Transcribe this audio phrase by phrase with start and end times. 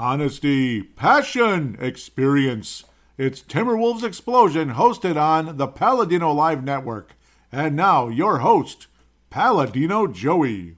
[0.00, 2.84] honesty, passion, experience.
[3.18, 7.16] It's Timberwolves Explosion hosted on the Paladino Live Network.
[7.52, 8.86] And now, your host,
[9.28, 10.76] Paladino Joey.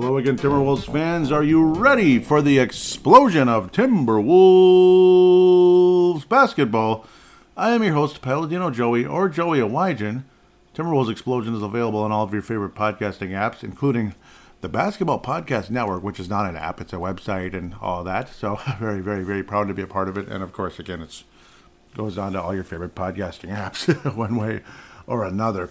[0.00, 1.30] Hello again, Timberwolves fans.
[1.30, 7.04] Are you ready for the explosion of Timberwolves basketball?
[7.54, 10.24] I am your host, Paladino Joey, or Joey Awajan.
[10.74, 14.14] Timberwolves Explosion is available on all of your favorite podcasting apps, including
[14.62, 18.30] the Basketball Podcast Network, which is not an app, it's a website and all that.
[18.30, 20.28] So, very, very, very proud to be a part of it.
[20.28, 21.24] And of course, again, it
[21.94, 24.62] goes on to all your favorite podcasting apps, one way
[25.06, 25.68] or another.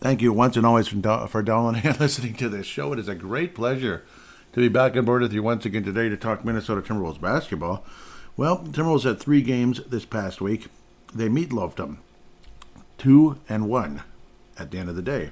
[0.00, 2.92] Thank you once and always for downloading and listening to this show.
[2.92, 4.04] It is a great pleasure
[4.52, 7.84] to be back on board with you once again today to talk Minnesota Timberwolves basketball.
[8.36, 10.68] Well, Timberwolves had three games this past week.
[11.12, 11.98] They meatloafed them,
[12.96, 14.02] two and one
[14.56, 15.30] at the end of the day.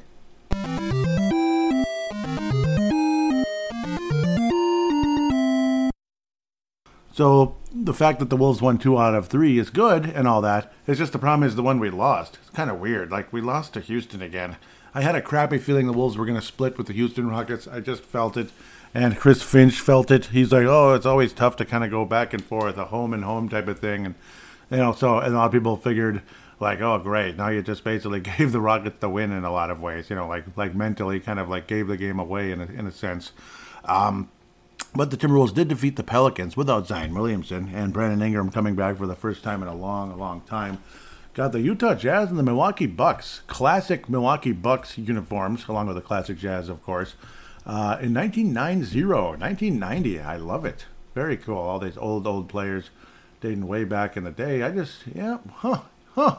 [7.17, 10.43] So the fact that the Wolves won two out of three is good and all
[10.43, 10.71] that.
[10.87, 12.37] It's just the problem is the one we lost.
[12.43, 13.11] It's kind of weird.
[13.11, 14.59] Like we lost to Houston again.
[14.95, 17.67] I had a crappy feeling the Wolves were going to split with the Houston Rockets.
[17.67, 18.51] I just felt it.
[18.93, 20.27] And Chris Finch felt it.
[20.27, 23.15] He's like, oh, it's always tough to kind of go back and forth, a home
[23.15, 24.05] and home type of thing.
[24.05, 24.15] And,
[24.71, 26.21] you know, so and a lot of people figured,
[26.61, 27.39] like, oh, great.
[27.39, 30.17] Now you just basically gave the Rockets the win in a lot of ways, you
[30.17, 32.93] know, like like mentally kind of like gave the game away in a, in a
[32.93, 33.33] sense.
[33.87, 34.29] Um,
[34.95, 38.97] but the Timberwolves did defeat the Pelicans without Zion Williamson and Brandon Ingram coming back
[38.97, 40.79] for the first time in a long, long time.
[41.35, 46.03] Got the Utah Jazz and the Milwaukee Bucks, classic Milwaukee Bucks uniforms, along with the
[46.03, 47.15] classic Jazz, of course,
[47.67, 49.05] uh, in 1990.
[49.05, 50.21] 1990.
[50.21, 50.87] I love it.
[51.15, 51.59] Very cool.
[51.59, 52.89] All these old, old players
[53.43, 54.63] dating way back in the day.
[54.63, 55.83] I just, yeah, huh,
[56.15, 56.39] huh.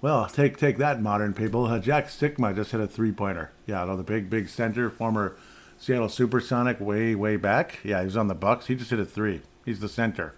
[0.00, 1.66] Well, take take that, modern people.
[1.66, 3.52] Uh, Jack Sikma just hit a three pointer.
[3.66, 5.36] Yeah, no, the big, big center, former
[5.84, 7.80] Seattle Supersonic way, way back.
[7.84, 8.68] Yeah, he was on the Bucks.
[8.68, 9.42] He just hit a three.
[9.66, 10.32] He's the center.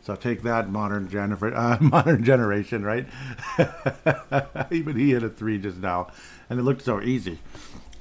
[0.00, 3.08] So take that, modern Jennifer, uh, modern generation, right?
[4.70, 6.06] Even he hit a three just now,
[6.48, 7.40] and it looked so easy.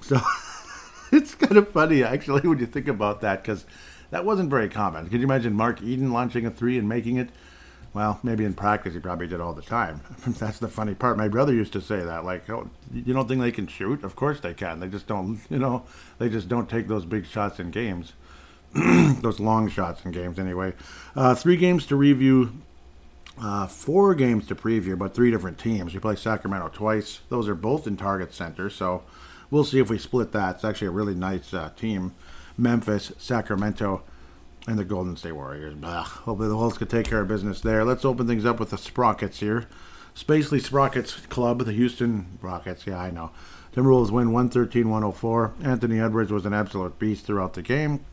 [0.02, 0.22] So
[1.12, 3.66] it's kind of funny actually when you think about that because
[4.12, 5.10] that wasn't very common.
[5.10, 7.30] Could you imagine Mark Eaton launching a three and making it?
[7.94, 10.02] Well, maybe in practice he probably did all the time.
[10.28, 11.18] That's the funny part.
[11.18, 14.04] My brother used to say that, like, oh, you don't think they can shoot?
[14.04, 14.80] Of course they can.
[14.80, 15.84] They just don't, you know,
[16.18, 18.14] they just don't take those big shots in games,
[18.74, 20.74] those long shots in games anyway.
[21.16, 22.54] Uh, three games to review,
[23.42, 25.94] uh, four games to preview, but three different teams.
[25.94, 27.20] We play Sacramento twice.
[27.28, 29.04] Those are both in Target Center, so
[29.50, 30.56] we'll see if we split that.
[30.56, 32.14] It's actually a really nice uh, team.
[32.58, 34.04] Memphis, Sacramento,
[34.68, 35.76] and the Golden State Warriors.
[35.84, 37.84] Hopefully the Wolves could take care of business there.
[37.84, 39.68] Let's open things up with the Sprockets here.
[40.16, 42.86] Spacely Sprockets Club, the Houston Rockets.
[42.86, 43.32] Yeah, I know.
[43.74, 45.66] Timberwolves win 113-104.
[45.66, 48.04] Anthony Edwards was an absolute beast throughout the game.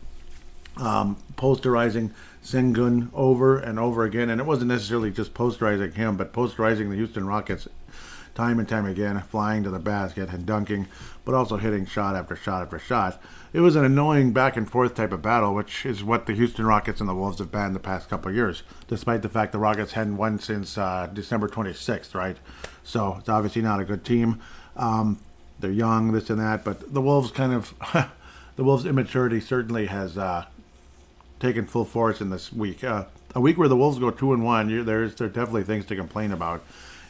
[0.77, 2.13] Um, posterizing
[2.45, 6.97] Sengun over and over again, and it wasn't necessarily just posterizing him, but posterizing the
[6.97, 7.67] Houston Rockets
[8.37, 10.87] time and time again, flying to the basket and dunking,
[11.25, 13.21] but also hitting shot after shot after shot
[13.53, 16.67] it was an annoying back and forth type of battle, which is what the Houston
[16.67, 19.93] Rockets and the Wolves have been the past couple years, despite the fact the Rockets
[19.93, 22.37] hadn't won since uh, December 26th, right?
[22.85, 24.41] So it's obviously not a good team.
[24.77, 25.19] Um,
[25.61, 27.75] they're young, this and that, but the Wolves kind of,
[28.57, 30.45] the Wolves' immaturity certainly has uh,
[31.41, 32.85] taken full force in this week.
[32.85, 33.05] Uh,
[33.35, 35.97] a week where the Wolves go two and one, there's there are definitely things to
[35.97, 36.63] complain about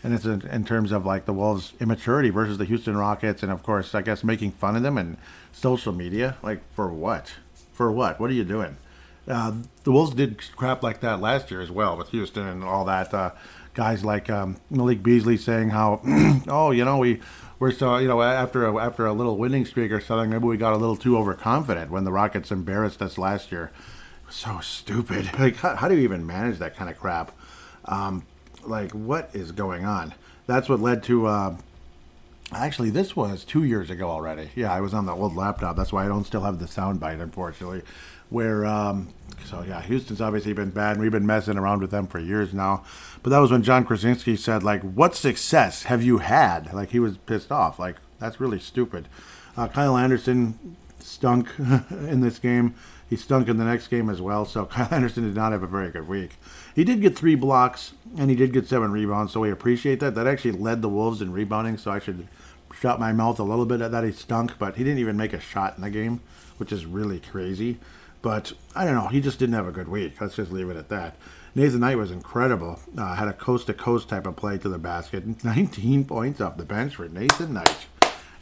[0.02, 3.50] and it's in, in, terms of like the Wolves' immaturity versus the Houston Rockets, and
[3.50, 5.16] of course, I guess making fun of them and
[5.52, 6.36] social media.
[6.42, 7.34] Like for what?
[7.72, 8.20] For what?
[8.20, 8.76] What are you doing?
[9.26, 9.52] Uh,
[9.84, 13.12] the Wolves did crap like that last year as well with Houston and all that.
[13.12, 13.32] Uh,
[13.74, 16.00] guys like um, Malik Beasley saying how,
[16.48, 17.20] oh, you know, we
[17.58, 20.56] we're so you know after a, after a little winning streak or something, maybe we
[20.56, 23.70] got a little too overconfident when the Rockets embarrassed us last year.
[24.30, 25.30] So stupid.
[25.38, 27.32] Like, how, how do you even manage that kind of crap?
[27.84, 28.24] Um,
[28.68, 30.14] like what is going on?
[30.46, 31.26] That's what led to.
[31.26, 31.56] Uh,
[32.52, 34.50] actually, this was two years ago already.
[34.54, 35.76] Yeah, I was on the old laptop.
[35.76, 37.82] That's why I don't still have the soundbite, unfortunately.
[38.30, 39.08] Where um,
[39.44, 42.52] so yeah, Houston's obviously been bad, and we've been messing around with them for years
[42.52, 42.84] now.
[43.22, 47.00] But that was when John Krasinski said, like, "What success have you had?" Like he
[47.00, 47.78] was pissed off.
[47.78, 49.08] Like that's really stupid.
[49.56, 52.74] Uh, Kyle Anderson stunk in this game.
[53.08, 54.44] He stunk in the next game as well.
[54.44, 56.36] So Kyle Anderson did not have a very good week.
[56.74, 60.14] He did get three blocks and he did get seven rebounds, so we appreciate that.
[60.14, 62.28] That actually led the Wolves in rebounding, so I should
[62.78, 65.32] shut my mouth a little bit at that he stunk, but he didn't even make
[65.32, 66.20] a shot in the game,
[66.58, 67.78] which is really crazy.
[68.20, 69.08] But I don't know.
[69.08, 70.20] He just didn't have a good week.
[70.20, 71.16] Let's just leave it at that.
[71.54, 72.78] Nathan Knight was incredible.
[72.96, 75.44] Uh, had a coast to coast type of play to the basket.
[75.44, 77.86] 19 points off the bench for Nathan Knight.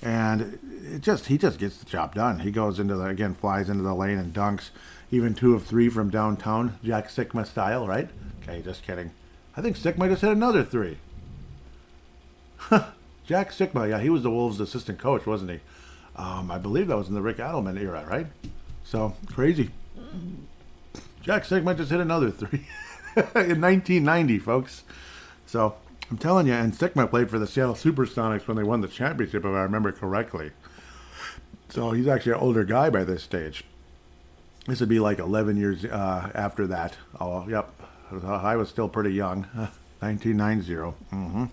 [0.07, 2.39] And it just he just gets the job done.
[2.39, 4.71] He goes into the again flies into the lane and dunks.
[5.11, 8.09] Even two of three from downtown, Jack Sikma style, right?
[8.41, 9.11] Okay, just kidding.
[9.57, 10.99] I think Sikma just hit another three.
[13.27, 15.61] Jack Sikma, yeah, he was the Wolves' assistant coach, wasn't he?
[16.15, 18.29] Um, I believe that was in the Rick Adelman era, right?
[18.85, 19.71] So crazy.
[21.21, 22.69] Jack Sikma just hit another three
[23.17, 24.85] in 1990, folks.
[25.47, 25.75] So
[26.11, 29.45] I'm telling you, and Sikma played for the Seattle Supersonics when they won the championship,
[29.45, 30.53] if I remember correctly.
[31.69, 33.65] So he's actually an older guy by this stage.
[34.67, 36.97] This would be like 11 years uh, after that.
[37.21, 37.71] Oh, yep.
[38.25, 39.47] I was still pretty young.
[40.01, 40.97] 1990.
[41.13, 41.45] Mm-hmm.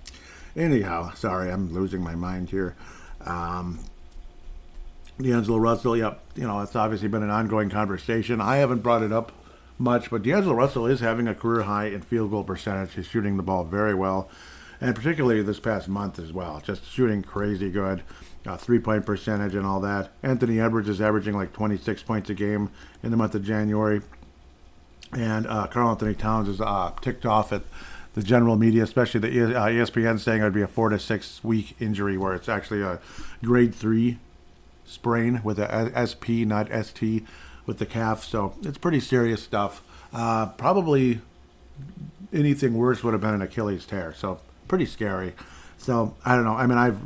[0.56, 2.76] Anyhow, sorry, I'm losing my mind here.
[3.22, 3.80] Um,
[5.20, 8.42] D'Angelo Russell, yep, you know, it's obviously been an ongoing conversation.
[8.42, 9.32] I haven't brought it up
[9.84, 12.94] much, but D'Angelo Russell is having a career high in field goal percentage.
[12.94, 14.30] He's shooting the ball very well,
[14.80, 18.02] and particularly this past month as well, just shooting crazy good.
[18.46, 20.12] Uh, three point percentage and all that.
[20.22, 22.70] Anthony Edwards is averaging like 26 points a game
[23.02, 24.02] in the month of January.
[25.14, 27.62] And uh, Karl-Anthony Towns is uh, ticked off at
[28.16, 31.42] the general media, especially the uh, ESPN, saying it would be a four to six
[31.44, 33.00] week injury where it's actually a
[33.44, 34.20] grade three
[34.86, 37.26] sprain with a SP, not ST,
[37.66, 38.24] with the calf.
[38.24, 39.82] So it's pretty serious stuff.
[40.14, 41.22] Uh, probably
[42.32, 44.14] anything worse would have been an Achilles tear.
[44.14, 45.34] So pretty scary.
[45.78, 46.56] So I don't know.
[46.56, 47.00] I mean, I've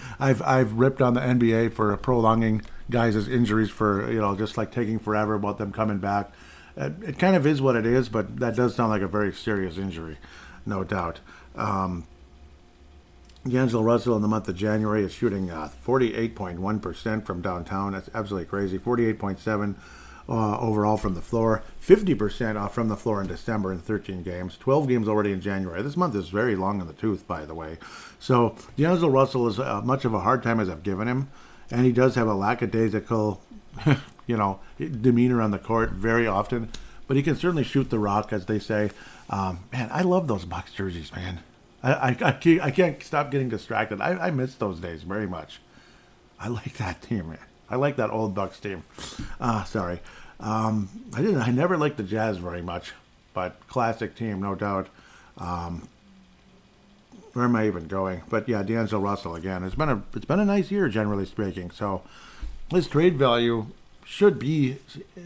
[0.20, 4.72] I've I've ripped on the NBA for prolonging guys' injuries for you know just like
[4.72, 6.30] taking forever about them coming back.
[6.76, 9.32] It, it kind of is what it is, but that does sound like a very
[9.32, 10.18] serious injury,
[10.64, 11.20] no doubt.
[11.54, 12.06] Um,
[13.46, 17.92] D'Angelo Russell in the month of January is shooting uh, 48.1% from downtown.
[17.92, 18.78] That's absolutely crazy.
[18.78, 19.74] 48.7
[20.28, 21.64] uh, overall from the floor.
[21.84, 24.56] 50% off from the floor in December in 13 games.
[24.58, 25.82] 12 games already in January.
[25.82, 27.78] This month is very long in the tooth, by the way.
[28.20, 31.28] So D'Angelo Russell is uh, much of a hard time as I've given him,
[31.68, 33.42] and he does have a lackadaisical,
[34.28, 36.70] you know, demeanor on the court very often.
[37.08, 38.92] But he can certainly shoot the rock, as they say.
[39.28, 41.40] Um, man, I love those Bucks jerseys, man.
[41.82, 44.00] I, I, can't, I can't stop getting distracted.
[44.00, 45.60] I, I miss those days very much.
[46.38, 47.38] I like that team, man.
[47.68, 48.84] I like that old Bucks team.
[49.40, 50.00] Uh, sorry.
[50.38, 51.40] Um, I didn't.
[51.40, 52.92] I never liked the Jazz very much,
[53.32, 54.88] but classic team, no doubt.
[55.38, 55.88] Um,
[57.32, 58.22] where am I even going?
[58.28, 59.64] But yeah, D'Angelo Russell again.
[59.64, 61.70] It's been a it's been a nice year generally speaking.
[61.70, 62.02] So
[62.70, 63.66] his trade value
[64.04, 64.78] should be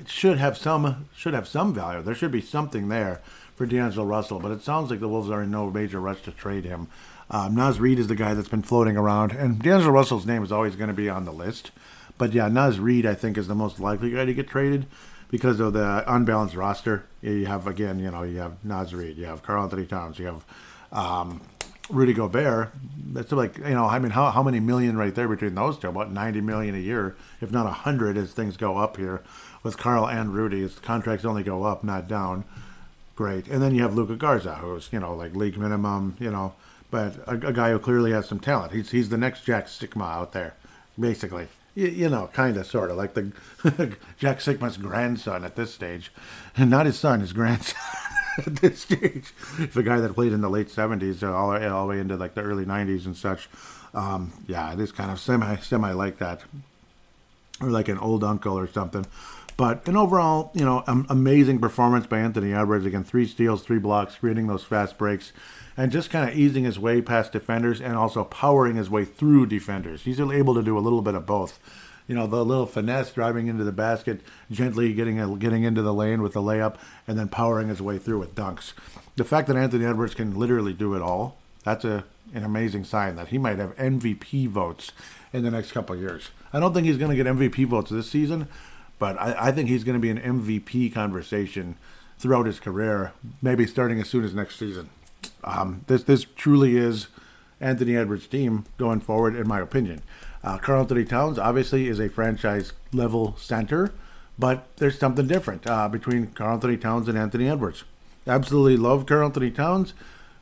[0.07, 2.03] should have some should have some value.
[2.03, 3.21] There should be something there
[3.57, 6.31] for D'Angelo Russell, but it sounds like the Wolves are in no major rush to
[6.31, 6.89] trade him.
[7.31, 10.53] Um, Naz Reid is the guy that's been floating around, and D'Angelo Russell's name is
[10.53, 11.73] always going to be on the list.
[12.19, 14.87] But yeah, Naz Reid, I think, is the most likely guy to get traded
[15.31, 17.07] because of the unbalanced roster.
[17.23, 20.45] You have, again, you know, you have Naz Reid, you have Karl-Anthony Towns, you have
[20.93, 21.41] um,
[21.89, 22.73] Rudy Gobert.
[23.13, 25.89] That's like, you know, I mean, how, how many million right there between those two?
[25.89, 29.23] About 90 million a year, if not 100 as things go up here
[29.63, 30.61] with Karl and Rudy.
[30.61, 32.45] His contracts only go up, not down
[33.17, 33.49] great.
[33.49, 36.55] And then you have Luka Garza, who's you know like league minimum, you know,
[36.91, 38.73] but a, a guy who clearly has some talent.
[38.73, 40.55] He's he's the next Jack Sikma out there,
[40.99, 41.49] basically.
[41.75, 43.33] You, you know, kind of, sort of like the
[44.19, 46.13] Jack Sikma's grandson at this stage,
[46.57, 47.81] and not his son, his grandson.
[48.39, 49.33] at this stage,
[49.73, 52.35] the guy that played in the late '70s, uh, all, all the way into like
[52.35, 53.49] the early '90s and such.
[53.95, 56.43] Um, yeah, it is kind of semi semi like that,
[57.61, 59.07] or like an old uncle or something.
[59.57, 62.85] But an overall, you know, um, amazing performance by Anthony Edwards.
[62.85, 65.33] Again, three steals, three blocks, creating those fast breaks,
[65.77, 69.47] and just kind of easing his way past defenders and also powering his way through
[69.47, 70.03] defenders.
[70.03, 71.59] He's able to do a little bit of both.
[72.07, 74.21] You know, the little finesse driving into the basket,
[74.51, 76.77] gently getting a, getting into the lane with the layup,
[77.09, 78.75] and then powering his way through with dunks.
[79.17, 83.17] The fact that Anthony Edwards can literally do it all, that's a an amazing sign
[83.17, 84.93] that he might have MVP votes
[85.33, 86.31] in the next couple years.
[86.53, 88.49] I don't think he's going to get MVP votes this season,
[88.99, 91.77] but I, I think he's going to be an MVP conversation
[92.19, 93.13] throughout his career,
[93.43, 94.91] maybe starting as soon as next season.
[95.45, 97.09] Um, this this truly is
[97.61, 100.03] Anthony Edwards' team going forward, in my opinion.
[100.43, 103.93] Uh, Karl-Anthony Towns obviously is a franchise level center,
[104.39, 107.85] but there's something different uh, between Karl-Anthony Towns and Anthony Edwards.
[108.27, 109.95] Absolutely love Karl-Anthony Towns.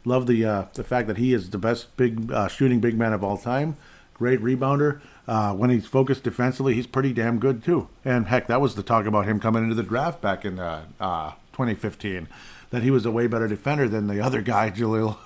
[0.04, 3.12] Love the uh, the fact that he is the best big uh, shooting big man
[3.12, 3.76] of all time.
[4.14, 5.00] Great rebounder.
[5.26, 7.88] Uh, when he's focused defensively, he's pretty damn good too.
[8.04, 10.85] And heck, that was the talk about him coming into the draft back in uh,
[11.00, 12.28] uh, 2015,
[12.71, 15.16] that he was a way better defender than the other guy, Jahlil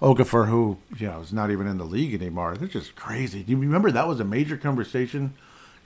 [0.00, 2.56] Okafor, who you know is not even in the league anymore.
[2.56, 3.42] That's just crazy.
[3.42, 5.34] Do you remember that was a major conversation?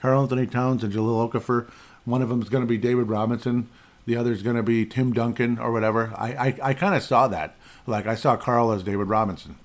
[0.00, 1.70] Karl-Anthony Towns and Jahlil Okafor
[2.04, 3.68] one of them is going to be David Robinson,
[4.06, 6.12] the other is going to be Tim Duncan or whatever.
[6.16, 7.54] I, I, I kind of saw that.
[7.86, 9.56] Like I saw Karl as David Robinson.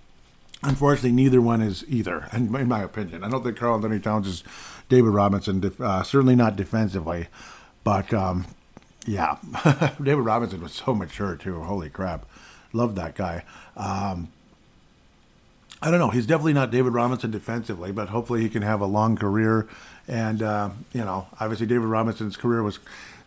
[0.64, 3.24] Unfortunately, neither one is either, in, in my opinion.
[3.24, 4.44] I don't think Karl-Anthony Towns is
[4.90, 7.28] David Robinson, uh, certainly not defensively.
[7.84, 8.46] But um,
[9.06, 9.38] yeah,
[10.02, 11.62] David Robinson was so mature, too.
[11.62, 12.26] Holy crap.
[12.74, 13.44] Loved that guy.
[13.76, 14.30] Um,
[15.82, 16.10] I don't know.
[16.10, 19.68] He's definitely not David Robinson defensively, but hopefully he can have a long career.
[20.08, 22.80] And, uh, you know, obviously David Robinson's career was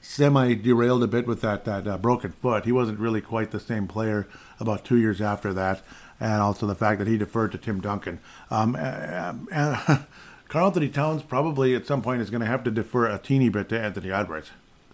[0.03, 2.65] semi derailed a bit with that, that uh, broken foot.
[2.65, 4.27] He wasn't really quite the same player
[4.59, 5.83] about two years after that
[6.21, 8.21] and also the fact that he deferred to Tim Duncan.
[8.51, 10.05] Um, and, and
[10.49, 13.49] Karl Anthony Towns probably at some point is going to have to defer a teeny
[13.49, 14.51] bit to Anthony Edwards,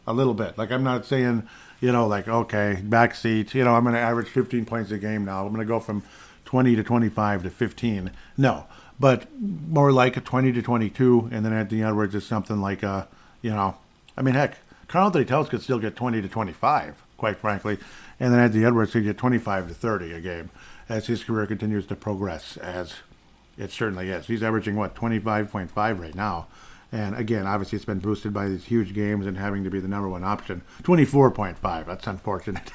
[0.06, 0.56] a little bit.
[0.56, 1.48] Like I'm not saying,
[1.80, 3.54] you know, like okay, backseat.
[3.54, 5.44] You know, I'm going to average 15 points a game now.
[5.44, 6.04] I'm going to go from
[6.44, 8.10] 20 to 25 to 15.
[8.36, 8.66] No,
[9.00, 13.08] but more like a 20 to 22, and then Anthony Edwards is something like a,
[13.42, 13.76] you know,
[14.16, 17.78] I mean, heck, Karl Anthony Towns could still get 20 to 25, quite frankly,
[18.20, 20.50] and then Anthony Edwards could get 25 to 30 a game
[20.88, 22.94] as his career continues to progress, as
[23.58, 24.26] it certainly is.
[24.26, 26.46] He's averaging, what, 25.5 right now.
[26.92, 29.88] And again, obviously, it's been boosted by these huge games and having to be the
[29.88, 30.62] number one option.
[30.82, 31.86] 24.5.
[31.86, 32.70] That's unfortunate.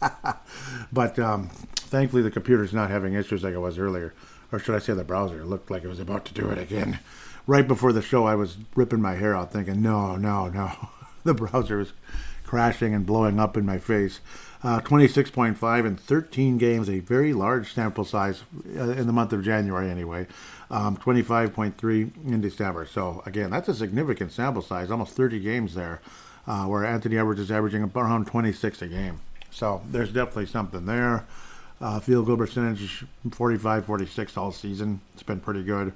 [0.92, 4.14] but um, thankfully, the computer's not having issues like it was earlier.
[4.52, 5.44] Or should I say the browser?
[5.44, 6.98] Looked like it was about to do it again.
[7.46, 10.72] Right before the show, I was ripping my hair out thinking, no, no, no.
[11.24, 11.92] the browser was
[12.50, 14.18] crashing and blowing up in my face.
[14.64, 18.42] Uh, 26.5 in 13 games, a very large sample size
[18.76, 20.26] uh, in the month of January, anyway.
[20.68, 22.86] Um, 25.3 in December.
[22.86, 26.00] So, again, that's a significant sample size, almost 30 games there,
[26.48, 29.20] uh, where Anthony Edwards is averaging around 26 a game.
[29.52, 31.26] So, there's definitely something there.
[31.80, 35.00] Uh, field goal percentage 45 46 all season.
[35.14, 35.92] It's been pretty good.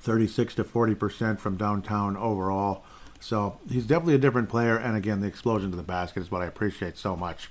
[0.00, 2.84] 36 to 40% from downtown overall.
[3.22, 4.76] So he's definitely a different player.
[4.76, 7.50] And again, the explosion to the basket is what I appreciate so much.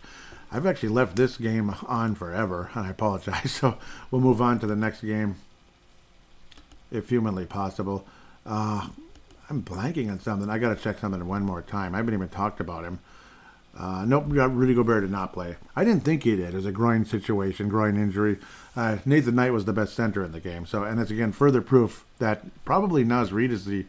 [0.52, 3.52] I've actually left this game on forever, and I apologize.
[3.62, 3.78] So
[4.10, 5.36] we'll move on to the next game,
[6.92, 8.06] if humanly possible.
[8.46, 8.90] Uh,
[9.50, 10.50] I'm blanking on something.
[10.50, 11.94] I got to check something one more time.
[11.94, 13.00] I haven't even talked about him.
[13.78, 15.56] Uh, nope, Rudy Gobert did not play.
[15.76, 16.50] I didn't think he did.
[16.50, 18.38] It was a groin situation, groin injury.
[18.76, 20.66] Uh, Nathan Knight was the best center in the game.
[20.66, 23.86] So, and it's again further proof that probably Naz Reid is the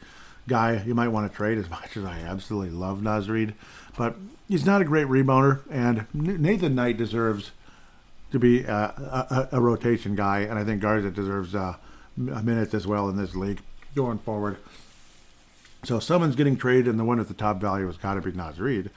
[0.49, 3.55] guy you might want to trade as much as I absolutely love Naz Reid.
[3.97, 4.17] But
[4.49, 7.53] he's not a great rebounder, and Nathan Knight deserves
[8.31, 11.77] to be a, a, a rotation guy, and I think Garza deserves uh,
[12.17, 13.61] minutes as well in this league
[13.95, 14.57] going forward.
[15.85, 18.33] So someone's getting traded, and the one at the top value has got to be
[18.33, 18.91] Naz Reid.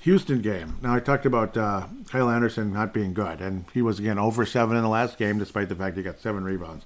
[0.00, 0.76] Houston game.
[0.80, 4.46] Now I talked about uh, Kyle Anderson not being good, and he was again over
[4.46, 6.84] seven in the last game, despite the fact he got seven rebounds.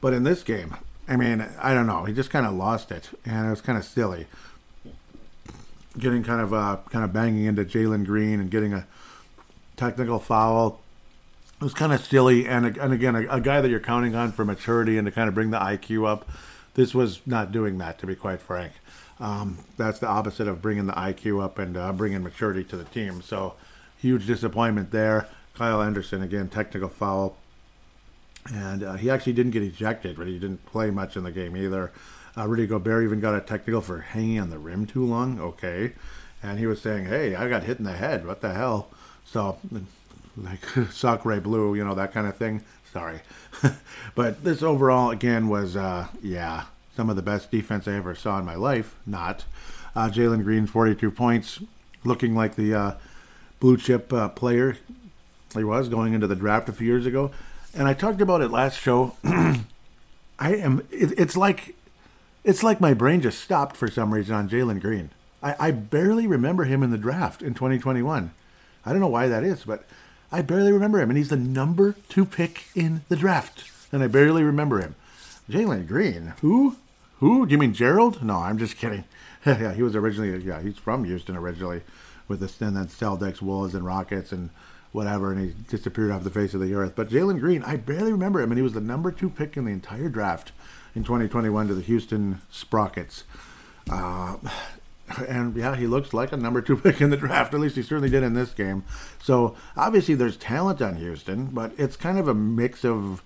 [0.00, 2.04] But in this game, I mean, I don't know.
[2.04, 4.26] He just kind of lost it, and it was kind of silly.
[5.98, 8.86] Getting kind of uh, kind of banging into Jalen Green and getting a
[9.76, 10.80] technical foul.
[11.60, 14.32] It was kind of silly, and and again, a, a guy that you're counting on
[14.32, 16.28] for maturity and to kind of bring the IQ up.
[16.74, 18.72] This was not doing that, to be quite frank.
[19.20, 22.84] Um, that's the opposite of bringing the IQ up and uh, bringing maturity to the
[22.84, 23.22] team.
[23.22, 23.54] So,
[23.98, 25.28] huge disappointment there.
[25.54, 27.36] Kyle Anderson again, technical foul
[28.52, 31.56] and uh, he actually didn't get ejected, but he didn't play much in the game
[31.56, 31.92] either.
[32.36, 35.40] Uh, Rudy Gobert even got a technical for hanging on the rim too long.
[35.40, 35.92] Okay,
[36.42, 38.26] and he was saying, "Hey, I got hit in the head.
[38.26, 38.88] What the hell?"
[39.24, 39.58] So,
[40.36, 42.62] like Sacre Blue, you know that kind of thing.
[42.92, 43.20] Sorry,
[44.14, 46.64] but this overall again was, uh, yeah,
[46.96, 48.96] some of the best defense I ever saw in my life.
[49.06, 49.44] Not
[49.96, 51.60] uh, Jalen Green, 42 points,
[52.04, 52.94] looking like the uh,
[53.58, 54.76] blue chip uh, player
[55.54, 57.30] he was going into the draft a few years ago
[57.74, 59.16] and I talked about it last show.
[59.24, 60.80] I am.
[60.90, 61.74] It, it's like,
[62.42, 65.10] it's like my brain just stopped for some reason on Jalen Green.
[65.42, 68.32] I, I barely remember him in the draft in 2021.
[68.86, 69.84] I don't know why that is, but
[70.32, 74.08] I barely remember him, and he's the number two pick in the draft, and I
[74.08, 74.94] barely remember him.
[75.48, 76.76] Jalen Green, who?
[77.20, 77.46] Who?
[77.46, 78.22] Do you mean Gerald?
[78.22, 79.04] No, I'm just kidding.
[79.46, 80.36] yeah, he was originally.
[80.42, 81.82] Yeah, he's from Houston originally,
[82.28, 84.50] with the and then Celtics, Wolves, and Rockets, and
[84.94, 86.92] whatever, and he disappeared off the face of the earth.
[86.94, 89.64] But Jalen Green, I barely remember him, and he was the number two pick in
[89.64, 90.52] the entire draft
[90.94, 93.24] in 2021 to the Houston Sprockets.
[93.90, 94.36] Uh,
[95.28, 97.52] and yeah, he looks like a number two pick in the draft.
[97.52, 98.84] At least he certainly did in this game.
[99.20, 103.20] So obviously, there's talent on Houston, but it's kind of a mix of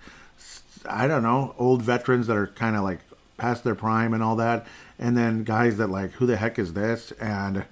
[0.89, 3.01] I don't know old veterans that are kind of like
[3.37, 4.67] past their prime and all that,
[4.99, 7.67] and then guys that like who the heck is this and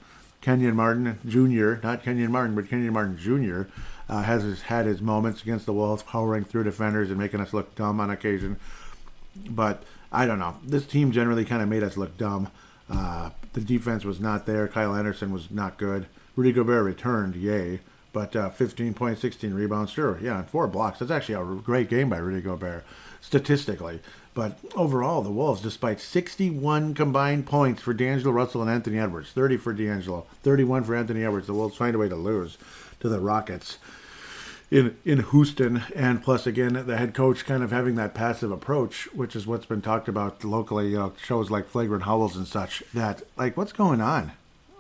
[0.47, 3.63] Kenyon Martin Jr., not Kenyon Martin, but Kenyon Martin Jr.,
[4.09, 7.53] uh, has his, had his moments against the Wolves, powering through defenders and making us
[7.53, 8.57] look dumb on occasion.
[9.51, 10.57] But I don't know.
[10.63, 12.47] This team generally kind of made us look dumb.
[12.89, 14.69] Uh, the defense was not there.
[14.69, 16.07] Kyle Anderson was not good.
[16.37, 17.81] Rudy Gobert returned, yay.
[18.13, 21.01] But uh, 15 points, 16 rebounds, sure, yeah, and four blocks.
[21.01, 22.85] That's actually a great game by Rudy Gobert,
[23.21, 23.99] statistically.
[24.37, 29.57] But overall, the Wolves, despite 61 combined points for D'Angelo Russell and Anthony Edwards, 30
[29.57, 32.59] for D'Angelo, 31 for Anthony Edwards, the Wolves find a way to lose
[33.01, 33.79] to the Rockets
[34.71, 39.09] in in Houston, and plus again the head coach kind of having that passive approach,
[39.15, 40.89] which is what's been talked about locally.
[40.89, 42.83] You know, shows like Flagrant Howls and such.
[42.93, 44.33] That like, what's going on?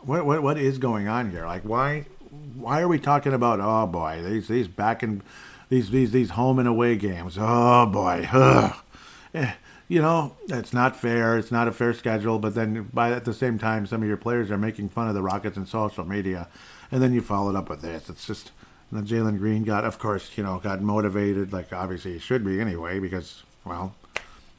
[0.03, 1.47] What what what is going on here?
[1.47, 2.05] Like, why
[2.57, 3.61] why are we talking about?
[3.61, 5.23] Oh boy, these these back and
[5.71, 7.39] these these these home and away games.
[7.41, 8.29] Oh boy,
[9.35, 9.52] eh,
[9.88, 11.38] you know it's not fair.
[11.38, 12.38] It's not a fair schedule.
[12.38, 15.14] But then by at the same time, some of your players are making fun of
[15.14, 16.49] the Rockets on social media,
[16.90, 18.09] and then you follow it up with this.
[18.09, 18.50] It's just
[18.90, 22.45] and then Jalen Green got, of course, you know, got motivated, like obviously he should
[22.45, 23.95] be anyway, because, well,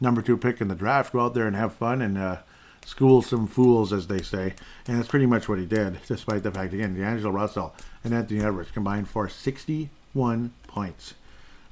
[0.02, 2.38] number two pick in the draft, go out there and have fun and uh,
[2.86, 4.54] school some fools, as they say.
[4.86, 8.42] And that's pretty much what he did, despite the fact, again, D'Angelo Russell and Anthony
[8.42, 11.14] Edwards combined for 61 points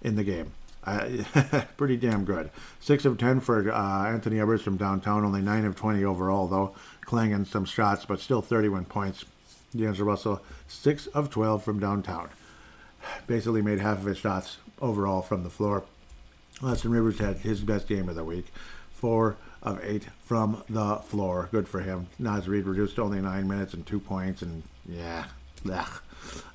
[0.01, 0.53] in the game.
[1.77, 2.49] Pretty damn good.
[2.79, 5.25] Six of ten for uh, Anthony Edwards from downtown.
[5.25, 9.25] Only nine of twenty overall, though, clanging some shots, but still 31 points.
[9.75, 12.29] D'Angelo Russell, six of 12 from downtown
[13.27, 15.83] basically made half of his shots overall from the floor.
[16.61, 18.47] Austin Rivers had his best game of the week.
[18.91, 21.49] Four of eight from the floor.
[21.51, 22.07] Good for him.
[22.17, 24.41] Naz Reid reduced to only nine minutes and two points.
[24.41, 25.25] And yeah,
[25.63, 25.99] blech.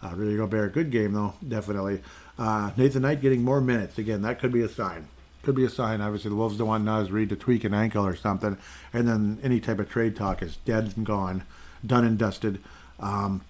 [0.03, 2.03] Uh, Rudy Gobert, good game though, definitely.
[2.39, 3.99] Uh, Nathan Knight getting more minutes.
[3.99, 5.09] Again, that could be a sign.
[5.43, 6.01] Could be a sign.
[6.01, 8.59] Obviously, the Wolves don't want Naz Reid to tweak an ankle or something.
[8.93, 11.45] And then any type of trade talk is dead and gone,
[11.85, 12.63] done and dusted.
[12.99, 13.43] Um,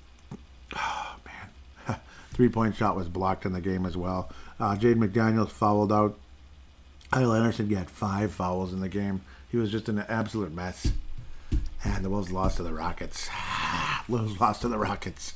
[2.32, 4.30] three point shot was blocked in the game as well.
[4.58, 6.18] Uh, Jaden McDaniels fouled out.
[7.10, 9.22] Kyle Anderson got five fouls in the game.
[9.50, 10.92] He was just an absolute mess.
[11.84, 13.28] And the Wolves lost to the Rockets.
[14.10, 15.34] Lost to the Rockets.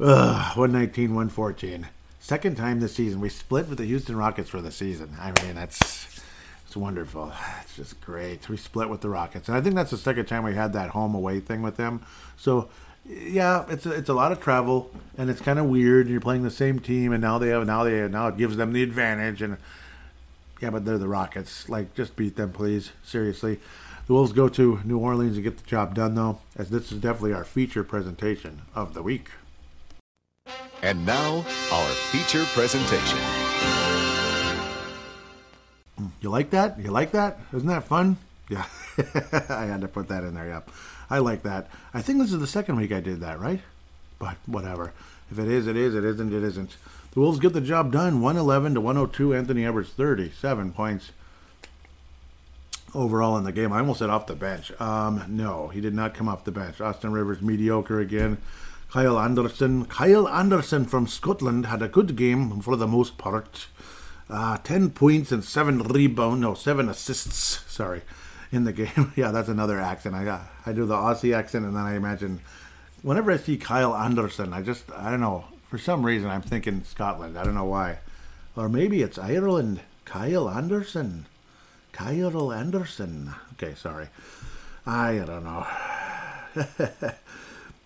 [0.00, 1.88] Ugh, 119 114.
[2.20, 3.20] Second time this season.
[3.20, 5.16] We split with the Houston Rockets for the season.
[5.20, 6.20] I mean, that's
[6.66, 7.32] it's wonderful.
[7.62, 8.48] It's just great.
[8.48, 9.48] We split with the Rockets.
[9.48, 12.04] And I think that's the second time we had that home away thing with them.
[12.36, 12.68] So
[13.06, 16.08] yeah, it's a, it's a lot of travel and it's kind of weird.
[16.08, 18.56] You're playing the same team, and now they have now they have, now it gives
[18.56, 19.42] them the advantage.
[19.42, 19.58] And
[20.60, 21.68] yeah, but they're the Rockets.
[21.68, 22.92] Like, just beat them, please.
[23.04, 23.60] Seriously.
[24.06, 26.98] The Wolves go to New Orleans and get the job done, though, as this is
[26.98, 29.30] definitely our feature presentation of the week.
[30.82, 33.18] And now, our feature presentation.
[36.20, 36.78] You like that?
[36.78, 37.38] You like that?
[37.54, 38.18] Isn't that fun?
[38.50, 38.66] Yeah,
[39.48, 40.48] I had to put that in there.
[40.48, 40.70] Yep.
[41.08, 41.68] I like that.
[41.94, 43.60] I think this is the second week I did that, right?
[44.18, 44.92] But whatever.
[45.30, 45.94] If it is, it is.
[45.94, 46.76] It isn't, it isn't.
[47.12, 48.20] The Wolves get the job done.
[48.20, 49.34] 111 to 102.
[49.34, 51.12] Anthony Edwards 37 points
[52.94, 53.72] overall in the game.
[53.72, 54.72] I almost said off the bench.
[54.80, 56.80] Um, no, he did not come off the bench.
[56.80, 58.38] Austin Rivers mediocre again.
[58.90, 59.86] Kyle Anderson.
[59.86, 63.66] Kyle Anderson from Scotland had a good game for the most part.
[64.30, 66.40] Uh, 10 points and 7 rebounds.
[66.40, 67.70] No, 7 assists.
[67.70, 68.02] Sorry
[68.54, 69.12] in the game.
[69.16, 70.14] yeah, that's another accent.
[70.14, 72.40] I got I do the Aussie accent, and then I imagine
[73.02, 76.84] whenever I see Kyle Anderson, I just I don't know for some reason I'm thinking
[76.84, 77.36] Scotland.
[77.36, 77.98] I don't know why,
[78.56, 79.80] or maybe it's Ireland.
[80.04, 81.26] Kyle Anderson,
[81.94, 83.32] Kyle Anderson.
[83.52, 84.08] Okay, sorry.
[84.84, 85.64] I don't know.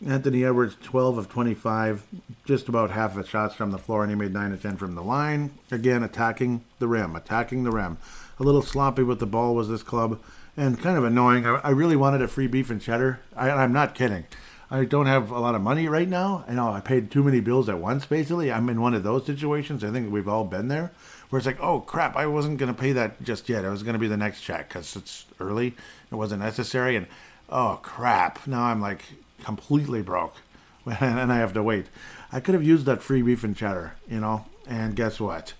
[0.06, 2.04] Anthony Edwards, 12 of 25,
[2.46, 4.94] just about half of shots from the floor, and he made 9 of 10 from
[4.94, 5.50] the line.
[5.70, 7.98] Again, attacking the rim, attacking the rim.
[8.40, 10.18] A little sloppy with the ball was this club
[10.56, 11.46] and kind of annoying.
[11.46, 13.20] I, I really wanted a free beef and cheddar.
[13.36, 14.24] I, I'm not kidding.
[14.70, 16.44] I don't have a lot of money right now.
[16.46, 18.04] I know I paid too many bills at once.
[18.04, 19.82] Basically, I'm in one of those situations.
[19.82, 20.92] I think we've all been there,
[21.30, 23.64] where it's like, oh crap, I wasn't going to pay that just yet.
[23.64, 25.74] It was going to be the next check because it's early.
[26.10, 27.06] It wasn't necessary, and
[27.48, 29.04] oh crap, now I'm like
[29.42, 30.36] completely broke,
[30.86, 31.86] and I have to wait.
[32.30, 34.44] I could have used that free beef and cheddar, you know.
[34.66, 35.54] And guess what?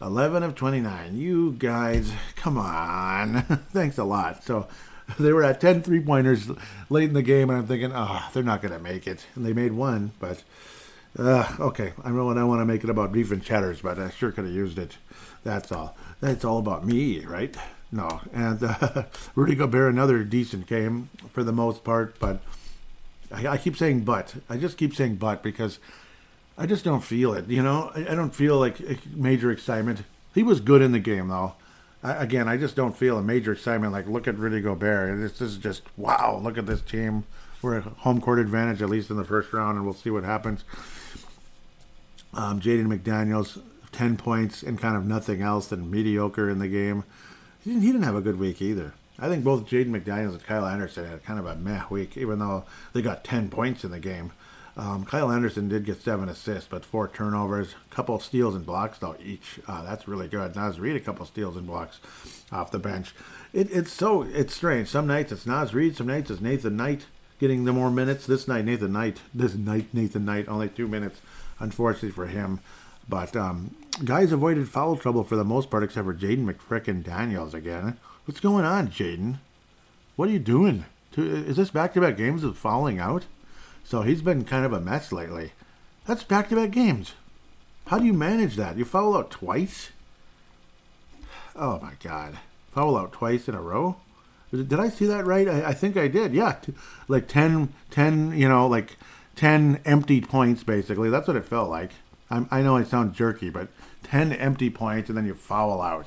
[0.00, 1.16] 11 of 29.
[1.18, 3.42] You guys, come on.
[3.72, 4.42] Thanks a lot.
[4.42, 4.66] So
[5.18, 6.50] they were at 10 three pointers
[6.88, 9.26] late in the game, and I'm thinking, oh, they're not going to make it.
[9.34, 10.42] And they made one, but
[11.18, 11.92] uh, okay.
[12.02, 14.44] I know I want to make it about beef and cheddars, but I sure could
[14.44, 14.96] have used it.
[15.44, 15.96] That's all.
[16.20, 17.54] That's all about me, right?
[17.92, 18.20] No.
[18.32, 22.40] And uh, Rudy Gobert, another decent game for the most part, but
[23.30, 24.34] I, I keep saying but.
[24.48, 25.78] I just keep saying but because
[26.56, 27.48] I just don't feel it.
[27.48, 30.02] You know, I, I don't feel like major excitement.
[30.34, 31.54] He was good in the game, though.
[32.04, 33.92] I, again, I just don't feel a major excitement.
[33.92, 35.20] Like, look at Rudy Gobert.
[35.20, 36.38] This, this is just wow.
[36.42, 37.24] Look at this team.
[37.62, 40.22] We're at home court advantage at least in the first round, and we'll see what
[40.22, 40.64] happens.
[42.34, 47.04] Um, Jaden McDaniels, ten points and kind of nothing else, than mediocre in the game.
[47.62, 48.92] He didn't, he didn't have a good week either.
[49.18, 52.38] I think both Jaden McDaniels and Kyle Anderson had kind of a meh week, even
[52.38, 54.32] though they got 10 points in the game.
[54.76, 58.98] Um, Kyle Anderson did get seven assists, but four turnovers, a couple steals and blocks
[58.98, 59.60] though each.
[59.68, 60.56] Uh, that's really good.
[60.56, 62.00] Naz Reid a couple steals and blocks
[62.50, 63.14] off the bench.
[63.52, 64.88] It, it's so it's strange.
[64.88, 67.06] Some nights it's Naz Reid, some nights it's Nathan Knight
[67.38, 68.26] getting the more minutes.
[68.26, 71.20] This night Nathan Knight, this night Nathan Knight only two minutes,
[71.60, 72.60] unfortunately for him.
[73.08, 77.54] But um, guys avoided foul trouble for the most part, except for Jaden McFrickin Daniels
[77.54, 77.98] again.
[78.24, 79.36] What's going on, Jaden?
[80.16, 80.86] What are you doing?
[81.16, 83.26] Is this back-to-back games of fouling out?
[83.84, 85.52] So he's been kind of a mess lately.
[86.06, 87.12] That's back to back games.
[87.86, 88.76] How do you manage that?
[88.76, 89.90] You foul out twice?
[91.54, 92.38] Oh my God.
[92.72, 93.96] Foul out twice in a row?
[94.50, 95.48] Did I see that right?
[95.48, 96.32] I, I think I did.
[96.32, 96.56] Yeah.
[97.08, 98.96] Like 10, 10, you know, like
[99.36, 101.10] 10 empty points, basically.
[101.10, 101.90] That's what it felt like.
[102.30, 103.68] I'm, i know I sound jerky, but
[104.04, 106.06] 10 empty points and then you foul out.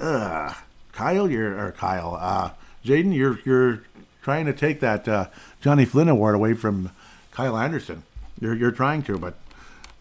[0.00, 0.54] Ugh.
[0.92, 2.50] Kyle, you're, or Kyle, uh,
[2.84, 3.82] Jaden, you're, you're
[4.24, 5.28] trying to take that uh,
[5.60, 6.90] Johnny Flynn award away from
[7.30, 8.04] Kyle Anderson.
[8.40, 9.34] You're you're trying to, but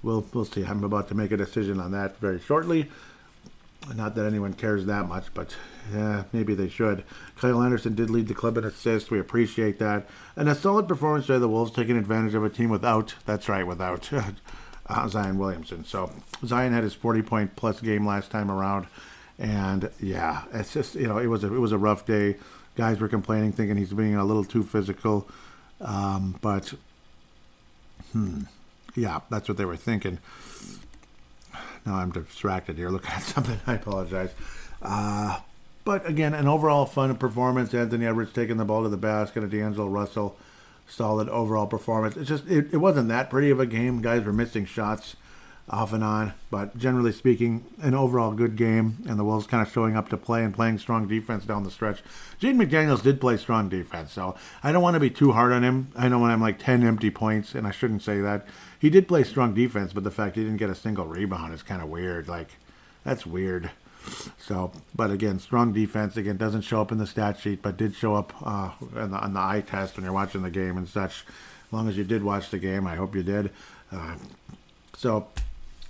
[0.01, 0.63] we'll we'll see.
[0.63, 2.89] I'm about to make a decision on that very shortly.
[3.93, 5.57] Not that anyone cares that much, but
[5.93, 7.03] yeah, maybe they should.
[7.35, 9.11] Kyle Anderson did lead the club in assists.
[9.11, 10.07] We appreciate that.
[10.37, 13.67] And a solid performance by the Wolves, taking advantage of a team without, that's right,
[13.67, 14.09] without
[14.87, 15.83] uh, Zion Williamson.
[15.83, 16.13] So
[16.45, 18.87] Zion had his 40 point plus game last time around.
[19.37, 22.37] And yeah, it's just, you know, it was a, it was a rough day
[22.75, 25.27] guys were complaining, thinking he's being a little too physical.
[25.81, 26.73] Um, but,
[28.11, 28.41] hmm,
[28.95, 30.19] yeah, that's what they were thinking.
[31.85, 33.59] Now I'm distracted here looking at something.
[33.67, 34.31] I apologize.
[34.81, 35.39] Uh,
[35.85, 37.73] but again, an overall fun performance.
[37.73, 40.37] Anthony Edwards taking the ball to the basket, and D'Angelo Russell,
[40.87, 42.15] solid overall performance.
[42.15, 44.01] It's just it, it wasn't that pretty of a game.
[44.01, 45.15] Guys were missing shots
[45.69, 46.33] off and on.
[46.51, 50.17] But generally speaking, an overall good game, and the Wolves kind of showing up to
[50.17, 52.03] play and playing strong defense down the stretch.
[52.41, 55.63] Jaden McDaniels did play strong defense, so I don't want to be too hard on
[55.63, 55.87] him.
[55.95, 58.45] I know when I'm like 10 empty points, and I shouldn't say that.
[58.79, 61.63] He did play strong defense, but the fact he didn't get a single rebound is
[61.63, 62.27] kind of weird.
[62.27, 62.49] Like,
[63.03, 63.71] that's weird.
[64.37, 67.95] So, but again, strong defense again doesn't show up in the stat sheet, but did
[67.95, 70.89] show up uh, on, the, on the eye test when you're watching the game and
[70.89, 71.23] such.
[71.67, 73.51] As long as you did watch the game, I hope you did.
[73.91, 74.15] Uh,
[74.97, 75.27] so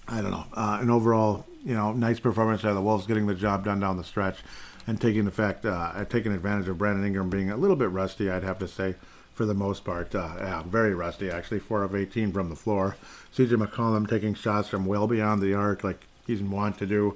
[0.08, 3.36] I don't know, uh, an overall, you know, nice performance by the Wolves, getting the
[3.36, 4.40] job done down the stretch,
[4.86, 8.30] and taking the fact, uh, taking advantage of Brandon Ingram being a little bit rusty,
[8.30, 8.96] I'd have to say,
[9.34, 10.14] for the most part.
[10.14, 12.98] Uh, yeah, very rusty actually, four of 18 from the floor.
[13.36, 17.16] CJ McCollum taking shots from well beyond the arc, like he's wont to do.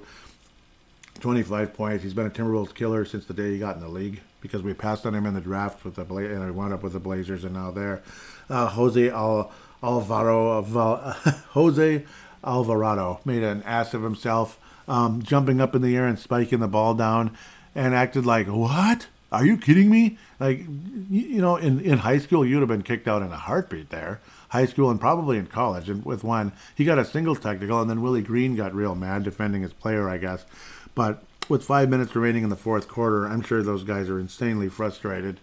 [1.20, 2.04] 25 points.
[2.04, 4.72] He's been a Timberwolves killer since the day he got in the league because we
[4.72, 7.00] passed on him in the draft with the Bla- and I wound up with the
[7.00, 8.02] Blazers and now there.
[8.48, 9.50] Uh, Jose Al-
[9.82, 10.96] Alvaro, Val-
[11.50, 12.04] Jose
[12.44, 16.68] Alvarado made an ass of himself, um, jumping up in the air and spiking the
[16.68, 17.36] ball down,
[17.74, 19.08] and acted like, "What?
[19.30, 20.64] Are you kidding me?" Like,
[21.10, 24.20] you know, in in high school, you'd have been kicked out in a heartbeat there.
[24.50, 25.90] High school and probably in college.
[25.90, 29.24] And with one, he got a single technical, and then Willie Green got real mad
[29.24, 30.46] defending his player, I guess.
[30.94, 34.68] But with five minutes remaining in the fourth quarter, I'm sure those guys are insanely
[34.68, 35.40] frustrated,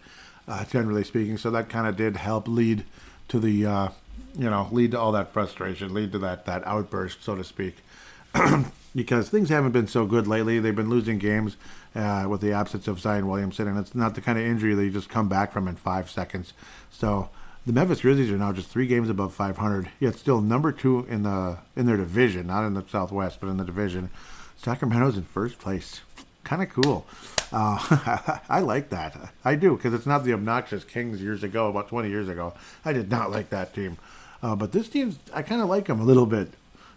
[0.47, 1.37] uh, generally speaking.
[1.37, 2.83] So that kind of did help lead
[3.27, 3.89] to the uh,
[4.37, 7.77] you know, lead to all that frustration, lead to that that outburst, so to speak.
[8.95, 10.59] because things haven't been so good lately.
[10.59, 11.57] They've been losing games
[11.95, 14.83] uh, with the absence of Zion Williamson, and it's not the kind of injury that
[14.83, 16.53] you just come back from in five seconds.
[16.91, 17.29] So
[17.65, 21.23] the Memphis Grizzlies are now just three games above 500, yet still number two in
[21.23, 24.09] the in their division, not in the Southwest, but in the division.
[24.57, 26.01] Sacramento's in first place.
[26.43, 27.05] Kind of cool.
[27.51, 29.33] Uh, I like that.
[29.43, 32.53] I do because it's not the obnoxious Kings years ago, about 20 years ago.
[32.83, 33.97] I did not like that team.
[34.41, 36.49] Uh, but this team, I kind of like them a little bit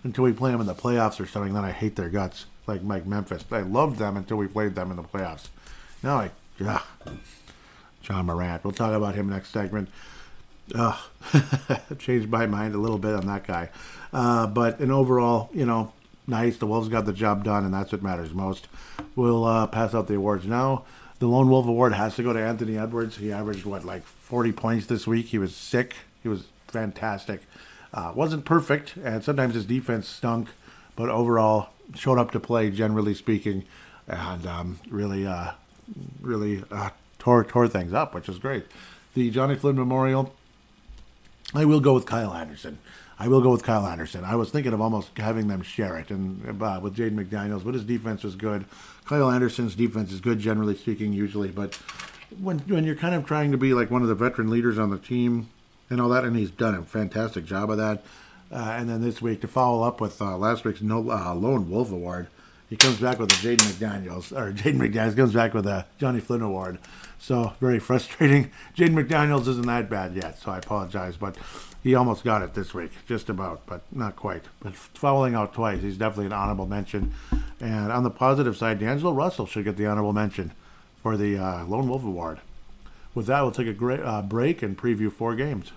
[0.05, 1.55] until we play them in the playoffs or something.
[1.55, 3.45] Then I hate their guts, like Mike Memphis.
[3.51, 5.49] I loved them until we played them in the playoffs.
[6.03, 6.83] Now I, yeah,
[8.09, 8.65] Ja Morant.
[8.65, 9.89] We'll talk about him next segment.
[10.75, 10.97] Uh,
[11.99, 13.71] changed my mind a little bit on that guy.
[14.13, 15.93] Uh, but in overall, you know,
[16.29, 16.57] nice.
[16.57, 18.69] The Wolves got the job done, and that's what matters most.
[19.17, 20.85] We'll uh, pass out the awards now.
[21.19, 23.17] The Lone Wolf Award has to go to Anthony Edwards.
[23.17, 25.27] He averaged, what, like 40 points this week?
[25.27, 25.97] He was sick.
[26.23, 27.43] He was fantastic.
[27.93, 30.49] Uh, wasn't perfect, and sometimes his defense stunk,
[30.95, 33.65] but overall showed up to play, generally speaking,
[34.07, 35.53] and um, really, uh,
[36.21, 38.67] really uh, tore tore things up, which is great.
[39.15, 40.35] The Johnny Flynn Memorial,
[41.55, 42.79] I will go with Kyle Anderson.
[43.19, 44.25] I will go with Kyle Anderson.
[44.25, 47.75] I was thinking of almost having them share it, and uh, with Jaden McDaniels, but
[47.75, 48.65] his defense was good.
[49.07, 51.75] Kyle Anderson's defense is good, generally speaking, usually, but
[52.41, 54.91] when when you're kind of trying to be like one of the veteran leaders on
[54.91, 55.49] the team,
[55.91, 58.05] and all that, and he's done a fantastic job of that.
[58.51, 61.69] Uh, and then this week to follow up with uh, last week's no uh, Lone
[61.71, 62.29] Wolf Award,
[62.71, 66.21] he comes back with a Jaden McDaniels, or Jaden McDaniels comes back with a Johnny
[66.21, 66.79] Flynn Award.
[67.19, 68.51] So very frustrating.
[68.77, 71.37] Jaden McDaniels isn't that bad yet, so I apologize, but
[71.83, 74.45] he almost got it this week, just about, but not quite.
[74.61, 77.15] But fouling out twice, he's definitely an honorable mention.
[77.61, 80.53] And on the positive side, D'Angelo Russell should get the honorable mention
[81.03, 82.41] for the uh, Lone Wolf Award.
[83.15, 85.73] With that, we'll take a great uh, break and preview four games.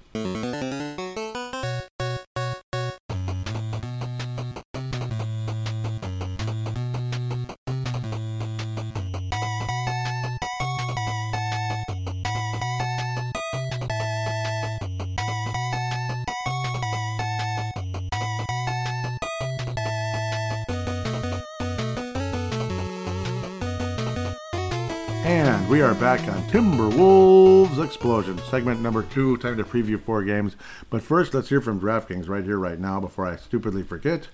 [26.51, 29.37] Timberwolves Explosion, segment number two.
[29.37, 30.57] Time to preview four games.
[30.89, 34.27] But first, let's hear from DraftKings right here, right now, before I stupidly forget.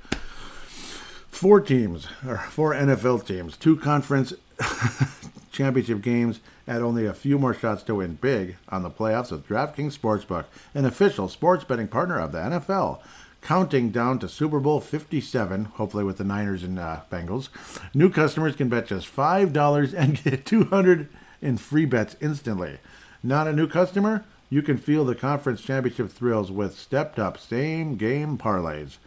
[1.30, 4.34] Four teams, or four NFL teams, two conference
[5.52, 9.48] championship games, at only a few more shots to win big on the playoffs with
[9.48, 13.00] DraftKings Sportsbook, an official sports betting partner of the NFL
[13.42, 17.50] counting down to Super Bowl 57, hopefully with the Niners and uh, Bengals.
[17.94, 21.10] New customers can bet just $5 and get 200
[21.42, 22.80] in free bets instantly.
[23.24, 24.26] Not a new customer?
[24.50, 28.98] You can feel the conference championship thrills with stepped up same game parlays.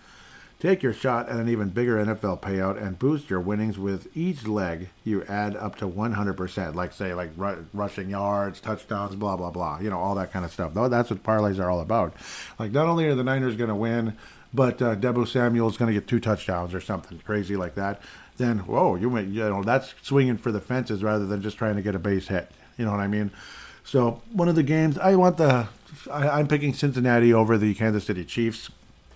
[0.61, 4.47] Take your shot at an even bigger NFL payout and boost your winnings with each
[4.47, 6.75] leg you add up to 100%.
[6.75, 9.79] Like, say, like ru- rushing yards, touchdowns, blah, blah, blah.
[9.81, 10.75] You know, all that kind of stuff.
[10.75, 12.13] That's what parlays are all about.
[12.59, 14.19] Like, not only are the Niners going to win,
[14.53, 18.03] but uh, Samuel is going to get two touchdowns or something crazy like that.
[18.41, 21.77] Then, whoa, you, may, you know, that's swinging for the fences rather than just trying
[21.77, 22.51] to get a base hit.
[22.79, 23.31] You know what I mean?
[23.85, 25.69] So, one of the games, I want the,
[26.11, 28.71] I, I'm picking Cincinnati over the Kansas City Chiefs.